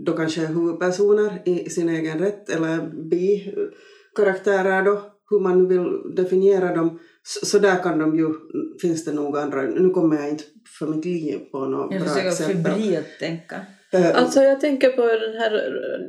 då 0.05 0.13
kanske 0.13 0.41
är 0.41 0.47
huvudpersoner 0.47 1.41
i 1.45 1.69
sin 1.69 1.89
egen 1.89 2.19
rätt 2.19 2.49
eller 2.49 2.77
bi-karaktärer 3.09 4.83
då, 4.85 5.01
hur 5.29 5.39
man 5.39 5.63
nu 5.63 5.67
vill 5.67 6.15
definiera 6.15 6.75
dem, 6.75 6.99
så, 7.23 7.45
så 7.45 7.59
där 7.59 7.83
kan 7.83 7.99
de 7.99 8.15
ju, 8.15 8.27
finns 8.81 9.05
det 9.05 9.13
nog 9.13 9.37
andra, 9.37 9.61
nu 9.61 9.89
kommer 9.89 10.15
jag 10.15 10.29
inte 10.29 10.43
för 10.79 10.87
mitt 10.87 11.05
liv 11.05 11.39
på 11.51 11.65
något 11.65 11.93
Jag 11.93 12.01
bra 12.01 12.09
försöker 12.09 12.29
exempel. 12.29 12.73
febrilt 12.73 13.07
tänka. 13.19 13.55
Eh, 13.91 14.17
Alltså 14.17 14.41
jag 14.41 14.59
tänker 14.61 14.89
på 14.89 15.01
den 15.01 15.33
här, 15.33 15.51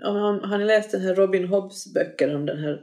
har, 0.03 0.47
har 0.47 0.59
ni 0.59 0.65
läst 0.65 0.91
den 0.93 1.01
här 1.01 1.15
Robin 1.15 1.45
Hobbs 1.49 1.95
böcker 1.95 2.35
om 2.37 2.47
den 2.47 2.59
här 2.59 2.81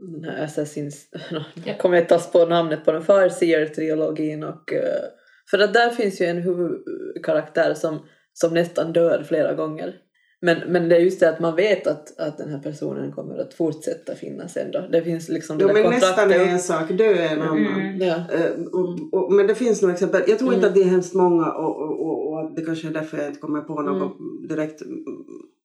den 0.00 0.24
här 0.24 0.44
Assassins, 0.44 1.06
jag 1.64 1.78
kommer 1.78 1.96
inte 1.96 2.08
tas 2.08 2.32
på 2.32 2.46
namnet 2.46 2.84
på 2.84 2.92
den, 2.92 3.02
Farseer-trilogin 3.02 4.44
och 4.44 4.72
eh, 4.72 5.04
för 5.50 5.58
att 5.58 5.74
där 5.74 5.90
finns 5.90 6.20
ju 6.20 6.26
en 6.26 6.42
huvudkaraktär 6.42 7.74
som, 7.74 7.98
som 8.32 8.54
nästan 8.54 8.92
dör 8.92 9.24
flera 9.28 9.54
gånger. 9.54 9.94
Men, 10.40 10.58
men 10.72 10.88
det 10.88 10.96
är 10.96 11.00
just 11.00 11.20
det 11.20 11.28
att 11.28 11.40
man 11.40 11.56
vet 11.56 11.86
att, 11.86 12.20
att 12.20 12.38
den 12.38 12.50
här 12.50 12.58
personen 12.58 13.12
kommer 13.12 13.38
att 13.38 13.54
fortsätta 13.54 14.14
finnas 14.14 14.56
ändå. 14.56 14.88
Det 14.92 15.02
finns 15.02 15.28
liksom 15.28 15.58
Jo, 15.60 15.68
det 15.68 15.74
där 15.74 15.82
men 15.82 15.90
nästan 15.90 16.32
är 16.32 16.46
en 16.46 16.58
sak, 16.58 16.90
dö 16.90 17.04
är 17.04 17.32
en 17.32 17.42
annan. 17.42 17.66
Mm. 17.66 18.00
Ja. 18.00 18.14
Eh, 18.14 18.50
och, 18.72 19.14
och, 19.14 19.32
men 19.32 19.46
det 19.46 19.54
finns 19.54 19.82
nog 19.82 19.90
exempel. 19.90 20.22
Jag 20.26 20.38
tror 20.38 20.54
inte 20.54 20.66
Mm. 20.66 20.68
att 20.68 20.74
det 20.74 20.88
är 20.88 20.90
hemskt 20.90 21.14
många 21.14 21.52
och, 21.52 22.00
och, 22.00 22.32
och, 22.32 22.54
det 22.56 22.64
kanske 22.64 22.88
är 22.88 22.92
därför 22.92 23.16
jag 23.18 23.26
inte 23.26 23.40
kommer 23.40 23.60
på 23.60 23.82
något 23.82 24.18
Mm. 24.20 24.48
direkt. 24.48 24.82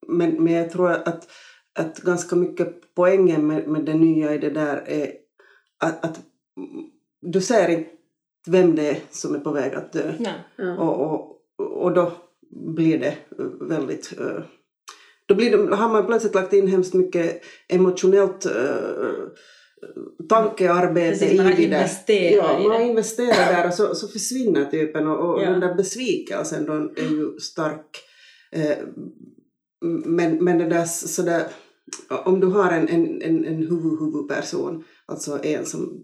Men, 0.08 0.44
men 0.44 0.54
jag 0.54 0.70
tror 0.70 0.92
att, 0.92 1.28
att 1.80 2.00
ganska 2.00 2.36
mycket 2.36 2.96
poängen 2.96 3.48
med, 3.48 3.68
med 3.68 3.86
det 3.86 3.94
nya 3.94 4.34
i 4.34 4.38
det 4.38 4.50
där 4.50 4.84
är 4.88 5.12
att, 5.84 6.06
att 6.06 6.20
du 7.22 7.42
ser 7.42 7.70
inte 7.70 7.90
vem 8.48 8.76
det 8.76 8.90
är 8.90 8.98
som 9.12 9.36
är 9.36 9.40
på 9.40 9.52
väg 9.52 9.74
att 9.74 9.94
dö. 9.94 10.14
Ja. 10.20 10.32
Ja. 10.56 10.78
Och, 10.78 11.02
och, 11.12 11.84
och 11.84 11.94
då 11.94 12.12
blir 12.76 13.00
det 13.00 13.16
väldigt... 13.70 14.20
eh, 14.20 14.44
Då 15.28 15.36
blir 15.36 15.58
det, 15.58 15.76
har 15.76 15.90
man 15.90 16.06
plötsligt 16.06 16.36
lagt 16.36 16.54
in 16.54 16.68
hemskt 16.68 16.94
mycket 16.94 17.42
emotionellt 17.70 18.46
uh, 18.46 19.28
tankearbete 20.30 21.10
Precis, 21.20 21.38
man 21.38 21.46
har 21.46 21.54
i 21.54 21.56
det. 21.56 21.64
investerat 21.64 22.46
Ja, 22.50 22.60
i 22.60 22.64
man 22.68 22.72
har 22.72 22.86
investerat 22.86 23.36
där 23.48 23.68
och 23.68 23.74
så, 23.74 23.96
så 23.96 24.08
försvinner 24.08 24.66
typen 24.66 25.08
och, 25.08 25.30
och 25.36 25.42
Ja. 25.44 25.50
den 25.50 25.60
där 25.60 25.76
besvikelsen 25.76 26.66
då 26.66 26.74
är 26.74 27.12
ju 27.12 27.40
stark. 27.40 27.98
Eh, 28.52 28.78
men, 30.06 30.44
men 30.44 30.58
det 30.58 30.66
där 30.66 30.86
sådär, 30.86 31.44
om 32.26 32.40
du 32.40 32.48
har 32.48 32.72
en, 32.72 32.88
en, 32.88 33.22
en, 33.22 33.46
en 33.46 33.56
huvud, 33.58 34.00
huvudperson, 34.00 34.84
alltså 35.06 35.40
en 35.44 35.66
som 35.66 36.04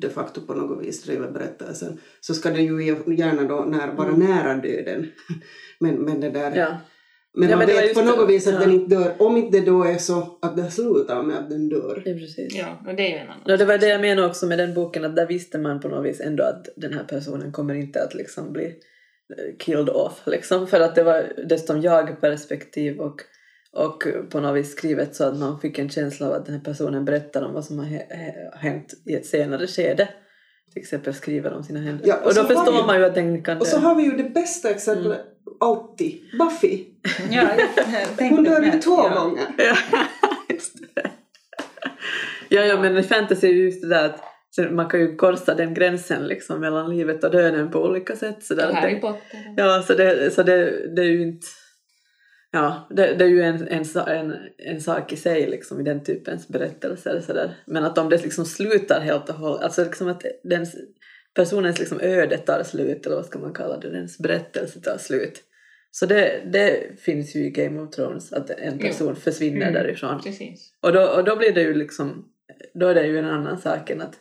de 0.00 0.08
facto 0.08 0.40
på 0.46 0.54
något 0.54 0.86
vis 0.86 1.02
driver 1.02 1.30
berättelsen, 1.30 1.98
så 2.20 2.34
ska 2.34 2.50
det 2.50 2.62
ju 2.62 2.84
gärna 3.16 3.42
då 3.42 3.64
när, 3.68 3.92
vara 3.94 4.08
Mm. 4.08 4.20
nära 4.20 4.54
döden. 4.54 5.06
Men, 5.80 5.94
men 5.94 6.20
det 6.20 6.30
där... 6.30 6.56
Ja. 6.56 6.76
Men 7.34 7.48
Ja, 7.50 7.56
man 7.56 7.66
men 7.66 7.76
vet 7.76 7.94
på 7.94 8.02
något 8.02 8.18
det. 8.18 8.26
vis 8.34 8.46
att 8.46 8.54
Ja. 8.54 8.60
den 8.60 8.70
inte 8.70 8.96
dör, 8.96 9.12
om 9.18 9.36
inte 9.36 9.60
det 9.60 9.66
då 9.66 9.84
är 9.84 9.98
så 9.98 10.38
att 10.42 10.56
det 10.56 10.70
slutar 10.70 11.22
med 11.22 11.38
att 11.38 11.50
den 11.50 11.68
dör. 11.68 12.02
Ja, 12.04 12.12
precis. 12.14 12.54
ja, 12.54 12.82
och 12.86 12.94
det 12.96 13.02
är 13.02 13.08
ju 13.08 13.14
en 13.16 13.26
annan 13.28 13.42
Ja, 13.46 13.56
det 13.56 13.64
var 13.64 13.78
det 13.78 13.88
jag 13.88 14.00
menade 14.00 14.28
också 14.28 14.46
med 14.46 14.58
den 14.58 14.74
boken, 14.74 15.04
att 15.04 15.16
där 15.16 15.26
visste 15.26 15.58
man 15.58 15.80
på 15.80 15.88
något 15.88 16.06
vis 16.06 16.20
ändå 16.20 16.42
att 16.44 16.68
den 16.76 16.92
här 16.94 17.04
personen 17.04 17.52
kommer 17.52 17.74
inte 17.74 18.02
att 18.02 18.14
liksom 18.14 18.52
bli 18.52 18.74
killed 19.58 19.88
off. 19.88 20.20
Liksom, 20.26 20.66
för 20.66 20.80
att 20.80 20.94
det 20.94 21.02
var 21.02 21.32
dessutom 21.48 21.80
jag-perspektiv 21.80 23.00
och, 23.00 23.20
och 23.72 24.06
på 24.30 24.40
något 24.40 24.56
vis 24.56 24.72
skrivet 24.72 25.16
så 25.16 25.24
att 25.24 25.36
man 25.38 25.60
fick 25.60 25.78
en 25.78 25.90
känsla 25.90 26.26
av 26.26 26.32
att 26.32 26.46
den 26.46 26.54
här 26.54 26.62
personen 26.64 27.04
berättar 27.04 27.42
om 27.42 27.52
vad 27.54 27.64
som 27.64 27.78
har 27.78 27.86
hänt 28.58 28.94
i 29.06 29.14
ett 29.14 29.26
senare 29.26 29.66
skede. 29.66 30.08
Till 30.72 30.82
exempel 30.82 31.14
skriver 31.14 31.52
om 31.52 31.62
sina 31.64 31.80
händelser. 31.80 32.08
Ja, 32.08 32.16
och 32.20 32.26
och 32.26 32.32
så 32.32 32.42
då 32.42 32.48
har 32.48 32.54
förstår 32.54 32.80
vi- 32.82 32.86
man 32.86 32.98
ju 32.98 33.04
att 33.04 33.14
den 33.14 33.42
kan 33.44 33.58
Och 33.58 33.66
så 33.66 33.78
har 33.78 33.94
vi 33.94 34.02
ju 34.02 34.10
det 34.10 34.30
bästa 34.30 34.70
exemplet 34.70 35.20
alltid, 35.60 36.20
Buffy. 36.38 36.84
Ja, 37.30 37.48
Hon 38.18 38.44
dör 38.44 38.62
ju 38.62 38.70
två 38.72 38.96
ja. 38.96 39.20
gånger. 39.20 39.44
Ja, 39.58 39.76
just 40.48 40.76
det. 40.94 41.10
Ja, 42.48 42.60
ja, 42.64 42.80
men 42.80 42.98
i 42.98 43.02
fantasy 43.02 43.46
är 43.48 43.52
ju 43.52 43.64
just 43.64 43.82
det 43.82 43.88
där 43.88 44.04
att 44.04 44.20
så 44.50 44.62
man 44.62 44.88
kan 44.88 45.00
ju 45.00 45.16
korsa 45.16 45.54
den 45.54 45.74
gränsen 45.74 46.26
liksom 46.26 46.60
mellan 46.60 46.96
livet 46.96 47.24
och 47.24 47.30
döden 47.30 47.70
på 47.70 47.82
olika 47.82 48.16
sätt. 48.16 48.42
Så 48.42 48.54
där, 48.54 48.72
Harry 48.72 49.00
Potter. 49.00 49.54
ja, 49.56 49.82
så, 49.86 49.94
det, 49.94 50.34
så 50.34 50.42
det, 50.42 50.86
det 50.96 51.02
är 51.02 51.06
ju 51.06 51.22
inte... 51.22 51.46
Ja, 52.52 52.86
det, 52.90 53.14
det 53.14 53.24
är 53.24 53.28
ju 53.28 53.42
en, 53.42 53.68
en, 53.68 53.84
en, 54.06 54.34
en 54.58 54.80
sak 54.80 55.12
i 55.12 55.16
sig 55.16 55.46
liksom, 55.46 55.80
i 55.80 55.82
den 55.82 56.04
typens 56.04 56.48
berättelser. 56.48 57.20
Så 57.26 57.32
där. 57.32 57.54
Men 57.66 57.84
att 57.84 57.98
om 57.98 58.08
det 58.08 58.22
liksom 58.22 58.44
slutar 58.44 59.00
helt 59.00 59.28
och 59.28 59.34
hållet, 59.34 59.62
alltså 59.62 59.84
liksom 59.84 60.08
att 60.08 60.22
den, 60.44 60.66
personens 61.34 61.78
liksom 61.78 62.00
öde 62.00 62.38
tar 62.38 62.62
slut, 62.62 63.06
eller 63.06 63.16
vad 63.16 63.26
ska 63.26 63.38
man 63.38 63.52
kalla 63.52 63.78
det, 63.78 63.90
dens 63.90 64.18
berättelse 64.18 64.80
tar 64.80 64.98
slut. 64.98 65.42
Så 65.90 66.06
det, 66.06 66.40
det 66.52 67.00
finns 67.00 67.36
ju 67.36 67.40
i 67.44 67.50
Game 67.50 67.80
of 67.80 67.90
Thrones, 67.90 68.32
att 68.32 68.50
en 68.50 68.78
Jo. 68.80 68.86
person 68.86 69.16
försvinner 69.16 69.68
Mm. 69.68 69.74
därifrån. 69.74 70.20
Precis. 70.22 70.72
Och 70.82 70.92
då, 70.92 71.02
och 71.02 71.24
då 71.24 71.36
blir 71.36 71.52
det 71.52 71.62
ju 71.62 71.74
liksom, 71.74 72.24
då 72.74 72.86
är 72.86 72.94
det 72.94 73.06
ju 73.06 73.18
en 73.18 73.24
annan 73.24 73.58
sak 73.58 73.90
än 73.90 74.00
att, 74.00 74.14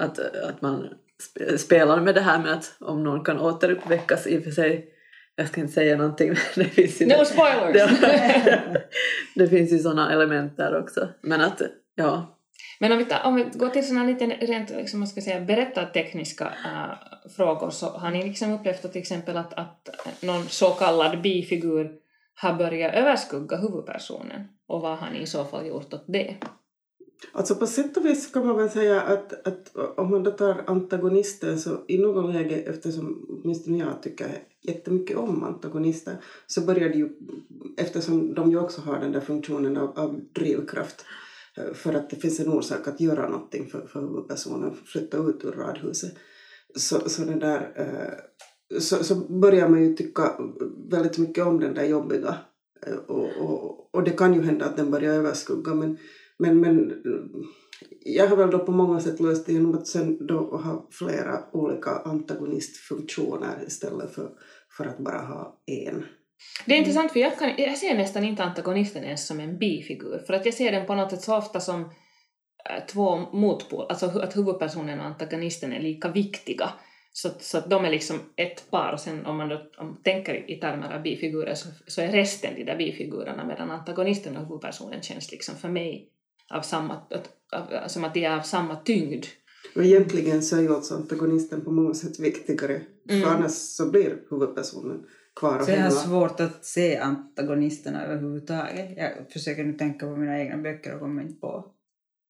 att, 0.00 0.18
att 0.18 0.62
man 0.62 0.88
sp- 1.20 1.56
spelar 1.56 2.00
med 2.00 2.14
det 2.14 2.20
här 2.20 2.38
med 2.38 2.52
att 2.52 2.74
om 2.80 3.04
någon 3.04 3.24
kan 3.24 3.40
återuppväckas 3.40 4.26
i 4.26 4.38
och 4.38 4.44
för 4.44 4.50
sig, 4.50 4.88
jag 5.36 5.48
ska 5.48 5.60
inte 5.60 5.72
säga 5.72 5.96
någonting, 5.96 6.28
men 6.56 6.64
det 6.64 6.70
finns 6.70 7.00
ju, 7.00 7.06
No 7.06 7.24
spoilers! 7.24 8.00
det, 8.00 8.86
det 9.34 9.48
finns 9.48 9.72
ju 9.72 9.78
sådana 9.78 10.12
element 10.12 10.56
där 10.56 10.78
också. 10.78 11.08
Men 11.22 11.40
att, 11.40 11.62
ja, 11.94 12.38
Men 12.80 12.92
om 12.92 12.98
vi, 12.98 13.04
tar, 13.04 13.20
om 13.24 13.34
vi 13.34 13.44
går 13.54 13.68
till 13.68 13.86
såna 13.86 14.04
lite 14.04 14.26
rent 14.26 14.70
liksom, 14.70 15.06
ska 15.06 15.20
säga, 15.20 15.40
berättartekniska 15.40 16.44
äh, 16.44 17.30
frågor 17.36 17.70
så 17.70 17.86
har 17.86 18.10
ni 18.10 18.24
liksom 18.24 18.52
upplevt 18.52 18.84
att 18.84 18.92
till 18.92 19.00
exempel 19.00 19.36
att, 19.36 19.52
att 19.54 19.88
någon 20.22 20.48
så 20.48 20.70
kallad 20.70 21.22
bifigur 21.22 21.90
har 22.34 22.54
börjat 22.54 22.94
överskugga 22.94 23.56
huvudpersonen 23.56 24.48
och 24.68 24.80
vad 24.80 24.98
har 24.98 25.10
ni 25.10 25.20
i 25.20 25.26
så 25.26 25.44
fall 25.44 25.66
gjort 25.66 25.94
åt 25.94 26.04
det? 26.08 26.36
Alltså 27.32 27.54
på 27.54 27.66
sätt 27.66 27.96
och 27.96 28.04
vis 28.04 28.32
kan 28.32 28.46
man 28.46 28.56
väl 28.56 28.70
säga 28.70 29.00
att, 29.00 29.46
att 29.46 29.76
om 29.96 30.10
man 30.10 30.22
då 30.22 30.30
tar 30.30 30.64
antagonister 30.66 31.56
så 31.56 31.84
i 31.88 31.98
något 31.98 32.34
läge, 32.34 32.56
eftersom 32.56 33.26
åtminstone 33.28 33.78
jag 33.78 34.02
tycker 34.02 34.28
jättemycket 34.62 35.16
om 35.16 35.42
antagonister, 35.42 36.16
så 36.46 36.60
börjar 36.60 36.88
det 36.88 36.98
ju, 36.98 37.08
eftersom 37.76 38.34
de 38.34 38.50
ju 38.50 38.58
också 38.58 38.80
har 38.80 39.00
den 39.00 39.12
där 39.12 39.20
funktionen 39.20 39.76
av, 39.76 39.98
av 39.98 40.20
drivkraft, 40.32 41.04
eh, 41.56 41.74
för 41.74 41.94
att 41.94 42.10
det 42.10 42.16
finns 42.16 42.40
en 42.40 42.52
orsak 42.52 42.88
att 42.88 43.00
göra 43.00 43.28
någonting 43.28 43.66
för, 43.66 43.86
för 43.86 44.00
huvudpersonen, 44.00 44.76
flytta 44.84 45.18
ut 45.18 45.44
ur 45.44 45.52
radhuset, 45.52 46.14
så, 46.76 47.08
så, 47.08 47.24
den 47.24 47.38
där, 47.38 47.72
eh, 47.76 48.80
så, 48.80 49.04
så 49.04 49.14
börjar 49.14 49.68
man 49.68 49.84
ju 49.84 49.96
tycka 49.96 50.34
väldigt 50.90 51.18
mycket 51.18 51.46
om 51.46 51.60
den 51.60 51.74
där 51.74 51.84
jobbiga. 51.84 52.36
Eh, 52.86 52.96
och, 52.96 53.28
och, 53.40 53.94
och 53.94 54.04
det 54.04 54.10
kan 54.10 54.34
ju 54.34 54.42
hända 54.42 54.64
att 54.64 54.76
den 54.76 54.90
börjar 54.90 55.14
överskugga, 55.14 55.74
men 55.74 55.98
men, 56.40 56.60
men 56.60 57.02
jag 58.04 58.26
har 58.28 58.36
väl 58.36 58.50
då 58.50 58.58
på 58.58 58.72
många 58.72 59.00
sätt 59.00 59.20
löst 59.20 59.46
det 59.46 59.52
genom 59.52 59.74
att 59.74 59.86
sen 59.86 60.26
då 60.26 60.38
ha 60.38 60.88
flera 60.90 61.38
olika 61.52 61.90
antagonistfunktioner 61.90 63.64
istället 63.66 64.14
för, 64.14 64.30
för 64.76 64.84
att 64.86 64.98
bara 64.98 65.18
ha 65.18 65.62
en. 65.66 66.04
Det 66.66 66.74
är 66.74 66.78
intressant 66.78 67.12
för 67.12 67.20
jag, 67.20 67.38
kan, 67.38 67.52
jag 67.58 67.78
ser 67.78 67.94
nästan 67.94 68.24
inte 68.24 68.44
antagonisten 68.44 69.04
ens 69.04 69.26
som 69.26 69.40
en 69.40 69.58
bifigur 69.58 70.18
för 70.26 70.34
att 70.34 70.44
jag 70.44 70.54
ser 70.54 70.72
den 70.72 70.86
på 70.86 70.94
något 70.94 71.10
sätt 71.10 71.22
så 71.22 71.36
ofta 71.36 71.60
som 71.60 71.80
äh, 71.80 72.86
två 72.88 73.16
motpol, 73.32 73.86
alltså 73.88 74.06
att 74.06 74.36
huvudpersonen 74.36 75.00
och 75.00 75.06
antagonisten 75.06 75.72
är 75.72 75.80
lika 75.80 76.08
viktiga. 76.08 76.70
Så, 77.12 77.28
att- 77.28 77.42
så 77.42 77.58
att 77.58 77.70
de 77.70 77.84
är 77.84 77.90
liksom 77.90 78.16
ett 78.36 78.70
par 78.70 78.92
och 78.92 79.00
sen 79.00 79.26
om 79.26 79.36
man 79.36 79.48
då 79.48 79.56
om 79.78 79.86
man 79.86 80.02
tänker 80.02 80.50
i 80.50 80.60
termer 80.60 80.96
av 80.96 81.02
bifigurer 81.02 81.54
så, 81.54 81.68
så 81.86 82.00
är 82.00 82.08
resten 82.08 82.54
de 82.56 82.64
där 82.64 82.76
bifigurerna 82.76 83.44
medan 83.46 83.70
antagonisten 83.70 84.36
och 84.36 84.42
huvudpersonen 84.42 85.02
känns 85.02 85.30
liksom 85.32 85.54
för 85.56 85.68
mig 85.68 86.08
av 86.50 86.62
samma, 86.62 86.94
att, 86.94 87.28
av, 87.52 87.88
som 87.88 88.04
att 88.04 88.14
de 88.14 88.24
är 88.24 88.36
av 88.38 88.42
samma 88.42 88.76
tyngd. 88.76 89.24
Och 89.76 89.84
egentligen 89.84 90.42
så 90.42 90.56
är 90.56 90.60
ju 90.60 90.74
alltså 90.74 90.94
antagonisten 90.94 91.60
på 91.64 91.70
många 91.70 91.94
sätt 91.94 92.18
viktigare 92.20 92.80
Mm. 93.10 93.22
för 93.22 93.30
annars 93.30 93.52
så 93.52 93.90
blir 93.90 94.16
huvudpersonen 94.30 95.02
kvar 95.36 95.58
och 95.58 95.64
Så 95.64 95.70
jag 95.70 95.80
har 95.80 95.90
svårt 95.90 96.40
att 96.40 96.64
se 96.64 96.96
antagonisterna 96.96 98.04
överhuvudtaget. 98.04 98.96
Jag 98.96 99.32
försöker 99.32 99.64
nu 99.64 99.72
tänka 99.72 100.06
på 100.06 100.16
mina 100.16 100.40
egna 100.40 100.56
böcker 100.56 100.94
och 100.94 101.00
kommer 101.00 101.22
inte 101.22 101.40
på 101.40 101.64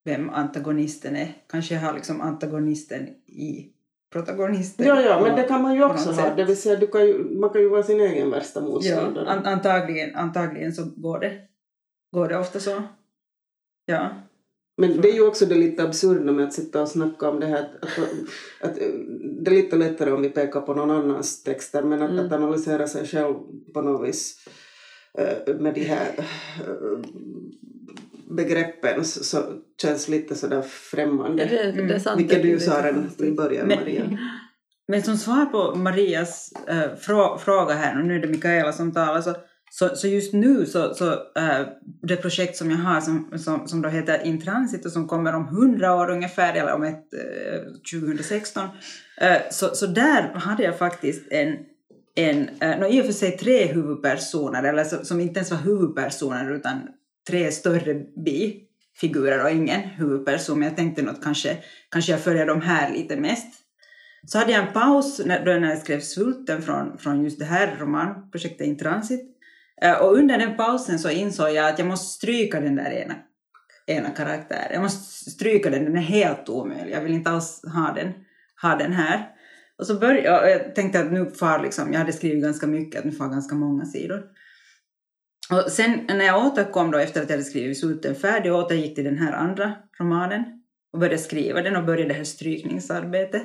vem 0.04 0.30
antagonisten 0.30 1.16
är. 1.16 1.36
Kanske 1.48 1.74
jag 1.74 1.80
har 1.82 1.94
liksom 1.94 2.20
antagonisten 2.20 3.08
i 3.26 3.72
protagonisten. 4.12 4.86
Ja, 4.86 5.00
ja, 5.02 5.20
men 5.22 5.36
det 5.36 5.42
kan 5.42 5.62
man 5.62 5.74
ju 5.74 5.84
också 5.84 6.10
ha. 6.10 6.34
Det 6.34 6.44
vill 6.44 6.56
säga, 6.56 6.76
du 6.76 6.86
kan 6.86 7.06
ju, 7.06 7.38
man 7.40 7.50
kan 7.50 7.60
ju 7.60 7.68
vara 7.68 7.82
sin 7.82 8.00
egen 8.00 8.30
värsta 8.30 8.60
Ja, 8.60 8.66
motståndare. 8.66 9.28
an, 9.30 9.46
antagligen, 9.46 10.14
antagligen 10.16 10.72
så 10.72 10.84
går 10.96 11.18
det, 11.20 11.38
går 12.12 12.28
det 12.28 12.38
ofta 12.38 12.60
så. 12.60 12.82
Ja. 13.90 14.10
Men 14.76 15.00
det 15.00 15.08
är 15.10 15.14
ju 15.14 15.26
också 15.26 15.46
det 15.46 15.54
lite 15.54 15.82
absurda 15.82 16.32
med 16.32 16.44
att 16.44 16.52
sitta 16.52 16.82
och 16.82 16.88
snacka 16.88 17.28
om 17.30 17.40
det 17.40 17.46
här 17.46 17.62
att, 17.82 17.98
att, 17.98 18.70
att 18.70 18.74
det 19.44 19.50
är 19.50 19.54
lite 19.54 19.76
lättare 19.76 20.10
om 20.12 20.22
vi 20.22 20.28
pekar 20.28 20.60
på 20.60 20.74
någon 20.74 20.90
annans 20.90 21.42
texter 21.42 21.82
men 21.82 22.02
att, 22.02 22.10
Mm. 22.10 22.26
att 22.26 22.32
analysera 22.32 22.86
sig 22.86 23.06
själv 23.06 23.34
på 23.74 23.82
något 23.82 24.08
vis 24.08 24.46
eh, 25.18 25.54
med 25.56 25.74
de 25.74 25.80
här 25.84 26.06
eh, 26.18 27.00
begreppen 28.36 29.04
så, 29.04 29.38
känns 29.82 30.08
lite 30.08 30.34
sådär 30.34 30.62
främmande. 30.62 31.44
det, 31.44 31.72
det 31.86 31.94
är 31.94 31.98
sant. 31.98 32.20
Vilket 32.20 32.42
Det 32.42 32.48
du 32.48 32.58
sa 32.60 32.82
redan 32.86 33.10
i 33.18 33.30
början 33.30 33.66
Men- 33.66 33.78
Maria. 33.78 34.02
Men 34.88 35.02
som 35.02 35.16
svar 35.16 35.46
på 35.46 35.74
Marias 35.78 36.52
äh, 36.68 36.94
frå, 37.00 37.38
fråga 37.38 37.74
här, 37.74 38.00
och 38.00 38.06
nu 38.06 38.16
är 38.16 38.20
det 38.22 38.28
Mikaela 38.28 38.72
som 38.72 38.92
talar, 38.92 39.20
så, 39.20 39.34
så, 39.72 39.96
så 39.96 40.08
just 40.08 40.32
nu 40.32 40.66
så, 40.66 40.94
så 40.94 41.12
äh, 41.12 41.66
det 42.02 42.16
projekt 42.16 42.56
som 42.56 42.70
jag 42.70 42.78
har 42.78 43.00
som, 43.00 43.38
som, 43.38 43.68
som 43.68 43.82
då 43.82 43.88
heter 43.88 44.26
Intransit 44.26 44.86
och 44.86 44.92
som 44.92 45.08
kommer 45.08 45.34
om 45.34 45.48
100 45.48 45.94
år 45.94 46.10
ungefär, 46.10 46.54
eller 46.54 46.72
om 46.72 46.82
ett, 46.82 47.14
äh, 47.14 48.00
2016, 48.00 48.68
äh, 49.20 49.36
så, 49.50 49.74
så 49.74 49.86
där 49.86 50.22
hade 50.34 50.62
jag 50.62 50.78
faktiskt 50.78 51.32
en, 51.32 51.56
en 52.14 52.48
äh, 52.60 52.78
no, 52.78 52.86
i 52.86 53.00
och 53.00 53.06
för 53.06 53.12
sig 53.12 53.38
tre 53.38 53.66
huvudpersoner, 53.66 54.62
eller 54.62 54.84
så, 54.84 55.04
som 55.04 55.20
inte 55.20 55.38
ens 55.38 55.50
var 55.50 55.58
huvudpersoner 55.58 56.54
utan 56.54 56.80
tre 57.28 57.52
större 57.52 57.94
bifigurer 58.24 59.44
och 59.44 59.50
ingen 59.50 59.80
huvudperson, 59.80 60.58
men 60.58 60.68
jag 60.68 60.76
tänkte 60.76 61.02
nog 61.02 61.14
att 61.14 61.22
kanske, 61.22 61.58
kanske 61.90 62.12
jag 62.12 62.20
följer 62.20 62.46
de 62.46 62.60
här 62.60 62.92
lite 62.92 63.16
mest. 63.16 63.46
Så 64.26 64.38
hade 64.38 64.52
jag 64.52 64.66
en 64.66 64.72
paus 64.72 65.20
när, 65.24 65.44
då 65.44 65.52
när 65.52 65.68
jag 65.68 65.78
skrev 65.78 66.00
Svulten 66.00 66.62
från, 66.62 66.98
från 66.98 67.24
just 67.24 67.38
det 67.38 67.44
här 67.44 67.76
romanprojektet 67.80 68.66
In 68.66 68.78
Transit. 68.78 69.36
Eh, 69.82 70.02
och 70.02 70.16
under 70.16 70.38
den 70.38 70.56
pausen 70.56 70.98
så 70.98 71.10
insåg 71.10 71.50
jag 71.50 71.68
att 71.68 71.78
jag 71.78 71.88
måste 71.88 72.06
stryka 72.06 72.60
den 72.60 72.76
där 72.76 72.90
ena, 72.90 73.14
ena 73.86 74.10
karaktären. 74.10 74.72
Jag 74.72 74.82
måste 74.82 75.30
stryka 75.30 75.70
den, 75.70 75.84
den 75.84 75.96
är 75.96 76.00
helt 76.00 76.48
omöjlig. 76.48 76.94
Jag 76.94 77.00
vill 77.00 77.14
inte 77.14 77.30
alls 77.30 77.62
ha 77.64 77.92
den, 77.92 78.12
ha 78.62 78.76
den 78.76 78.92
här. 78.92 79.28
Och 79.78 79.86
så 79.86 79.94
började 79.94 80.22
jag, 80.22 80.42
och 80.42 80.50
jag 80.50 80.74
tänkte 80.74 81.00
att 81.00 81.12
nu 81.12 81.30
far 81.30 81.62
liksom, 81.62 81.92
jag 81.92 81.98
hade 81.98 82.12
skrivit 82.12 82.42
ganska 82.42 82.66
mycket, 82.66 82.98
att 82.98 83.04
nu 83.04 83.12
far 83.12 83.28
ganska 83.28 83.54
många 83.54 83.84
sidor. 83.84 84.22
Och 85.50 85.72
sen 85.72 86.00
när 86.08 86.24
jag 86.24 86.46
återkom 86.46 86.90
då 86.90 86.98
efter 86.98 87.22
att 87.22 87.28
jag 87.28 87.36
hade 87.36 87.48
skrivit 87.48 87.80
Sulten 87.80 88.14
färdig 88.14 88.52
och 88.52 88.58
återgick 88.58 88.94
till 88.94 89.04
den 89.04 89.18
här 89.18 89.32
andra 89.32 89.72
romanen 90.00 90.44
och 90.92 90.98
började 90.98 91.18
skriva 91.18 91.62
den 91.62 91.76
och 91.76 91.84
började 91.84 92.08
det 92.08 92.14
här 92.14 92.24
strykningsarbetet. 92.24 93.42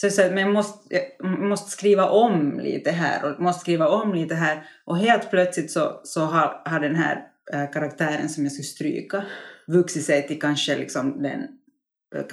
Så 0.00 0.06
jag 0.06 0.32
men 0.32 0.42
jag 0.42 0.52
måste, 0.52 0.94
jag 1.18 1.40
måste 1.40 1.70
skriva 1.70 2.10
om 2.10 2.60
lite 2.60 2.90
här 2.90 3.24
och 3.24 3.42
måste 3.42 3.60
skriva 3.60 3.88
om 3.88 4.14
lite 4.14 4.34
här. 4.34 4.66
Och 4.84 4.98
helt 4.98 5.30
plötsligt 5.30 5.70
så, 5.70 6.00
så 6.04 6.20
har, 6.20 6.62
har 6.64 6.80
den 6.80 6.94
här 6.94 7.26
äh, 7.52 7.70
karaktären 7.70 8.28
som 8.28 8.44
jag 8.44 8.52
skulle 8.52 8.64
stryka 8.64 9.24
vuxit 9.66 10.04
sig 10.04 10.26
till 10.26 10.40
kanske 10.40 10.76
liksom 10.76 11.22
den 11.22 11.40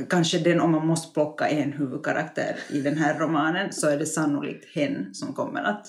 Kanske 0.10 0.40
den, 0.40 0.62
om 0.62 0.72
man 0.72 0.88
måste 0.88 1.14
plocka 1.14 1.48
en 1.48 1.72
huvudkaraktär 1.72 2.56
i 2.70 2.82
den 2.82 2.98
här 2.98 3.20
romanen, 3.20 3.74
så 3.74 3.90
är 3.90 3.98
det 3.98 4.06
sannolikt 4.06 4.76
hen 4.76 5.14
som 5.14 5.34
kommer 5.34 5.64
att, 5.64 5.88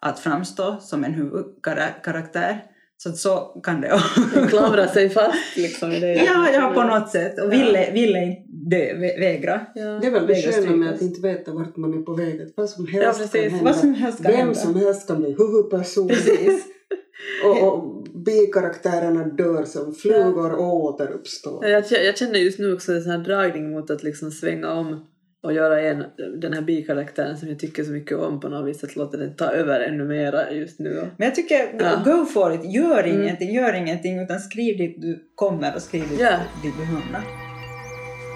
att 0.00 0.20
framstå 0.20 0.80
som 0.80 1.04
en 1.04 1.14
huvudkaraktär. 1.14 2.62
Så 3.02 3.08
att 3.08 3.16
så 3.16 3.60
kan 3.64 3.80
det 3.80 4.00
Den 4.34 4.48
klamrar 4.48 4.86
sig 4.86 5.10
fast 5.10 5.56
liksom 5.56 5.92
i 5.92 6.00
det. 6.00 6.14
Ja, 6.26 6.48
ja, 6.52 6.72
på 6.74 6.82
något 6.82 7.10
sätt. 7.10 7.38
Och 7.40 7.52
ville, 7.52 7.90
ville 7.92 8.18
inte 8.24 8.42
dö, 8.70 8.76
vä- 8.94 9.20
vägra. 9.20 9.60
Ja. 9.74 9.82
Det 9.84 10.06
är 10.06 10.10
väl 10.10 10.26
det 10.26 10.34
sköna 10.52 10.76
med 10.76 10.94
att 10.94 11.02
inte 11.02 11.20
veta 11.20 11.52
vart 11.52 11.76
man 11.76 11.94
är 11.98 12.02
på 12.02 12.14
väg. 12.14 12.42
Att 12.42 12.52
vad 12.56 12.70
som 12.70 12.86
Ja, 12.92 13.02
helst 13.02 13.20
precis. 13.20 13.32
kan 13.42 13.50
hända. 13.50 13.64
Vad 13.64 13.76
som 13.80 13.94
helst 13.94 14.22
kan 14.22 14.30
Vem 14.32 14.38
hända. 14.40 14.54
som 14.54 14.74
helst 14.76 15.08
kan 15.08 15.18
bli 15.22 15.34
huvudperson. 15.38 16.08
Precis. 16.08 16.64
och, 17.44 17.62
och 17.68 18.04
bikaraktärerna 18.24 19.24
dör 19.24 19.64
som 19.64 19.94
flugor 19.94 20.52
och 20.52 20.74
återuppstår. 20.84 21.64
Ja, 21.66 21.68
Jag, 21.90 22.04
jag 22.04 22.16
känner 22.18 22.38
just 22.38 22.58
nu 22.58 22.74
också 22.74 22.92
en 22.92 23.02
sån 23.02 23.12
här 23.12 23.18
dragning 23.18 23.70
mot 23.70 23.90
att 23.90 24.02
liksom 24.02 24.30
svänga 24.30 24.72
om 24.72 25.06
och 25.42 25.52
göra 25.52 25.80
en, 25.80 26.04
den 26.40 26.52
här 26.52 26.62
bikaraktären 26.62 27.36
som 27.36 27.48
jag 27.48 27.58
tycker 27.58 27.84
så 27.84 27.90
mycket 27.90 28.18
om 28.18 28.40
på 28.40 28.48
något 28.48 28.68
vis, 28.68 28.84
att 28.84 28.96
låta 28.96 29.16
den 29.16 29.36
ta 29.36 29.44
över 29.44 29.80
ännu 29.80 30.04
mera 30.04 30.50
just 30.50 30.78
nu. 30.78 31.10
Men 31.16 31.26
jag 31.28 31.34
tycker, 31.34 31.74
Ja. 31.78 32.02
go 32.04 32.24
for 32.24 32.54
it. 32.54 32.74
Gör 32.74 33.04
Mm. 33.04 33.22
ingenting, 33.22 33.54
gör 33.54 33.72
ingenting, 33.74 34.18
utan 34.22 34.38
skriv 34.40 34.78
dit 34.78 35.02
du 35.02 35.24
kommer 35.34 35.74
och 35.74 35.82
skriv 35.82 36.08
dit, 36.08 36.20
Ja. 36.20 36.36
dit 36.62 36.74
du 36.78 36.84
hamnar. 36.84 37.22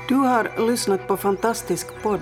Du 0.09 0.15
har 0.15 0.67
lyssnat 0.71 1.09
på 1.09 1.17
Fantastisk 1.17 1.87
podd. 2.03 2.21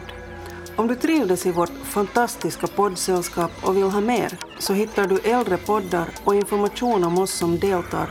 Om 0.77 0.87
du 0.89 0.95
trivdes 0.95 1.47
i 1.47 1.51
vårt 1.53 1.71
fantastiska 1.85 2.67
poddsällskap 2.67 3.51
och 3.63 3.77
vill 3.77 3.83
ha 3.85 4.01
mer 4.01 4.33
så 4.59 4.73
hittar 4.73 5.07
du 5.07 5.19
äldre 5.19 5.57
poddar 5.57 6.09
och 6.25 6.35
information 6.35 7.05
om 7.05 7.19
oss 7.19 7.31
som 7.31 7.59
deltar 7.59 8.11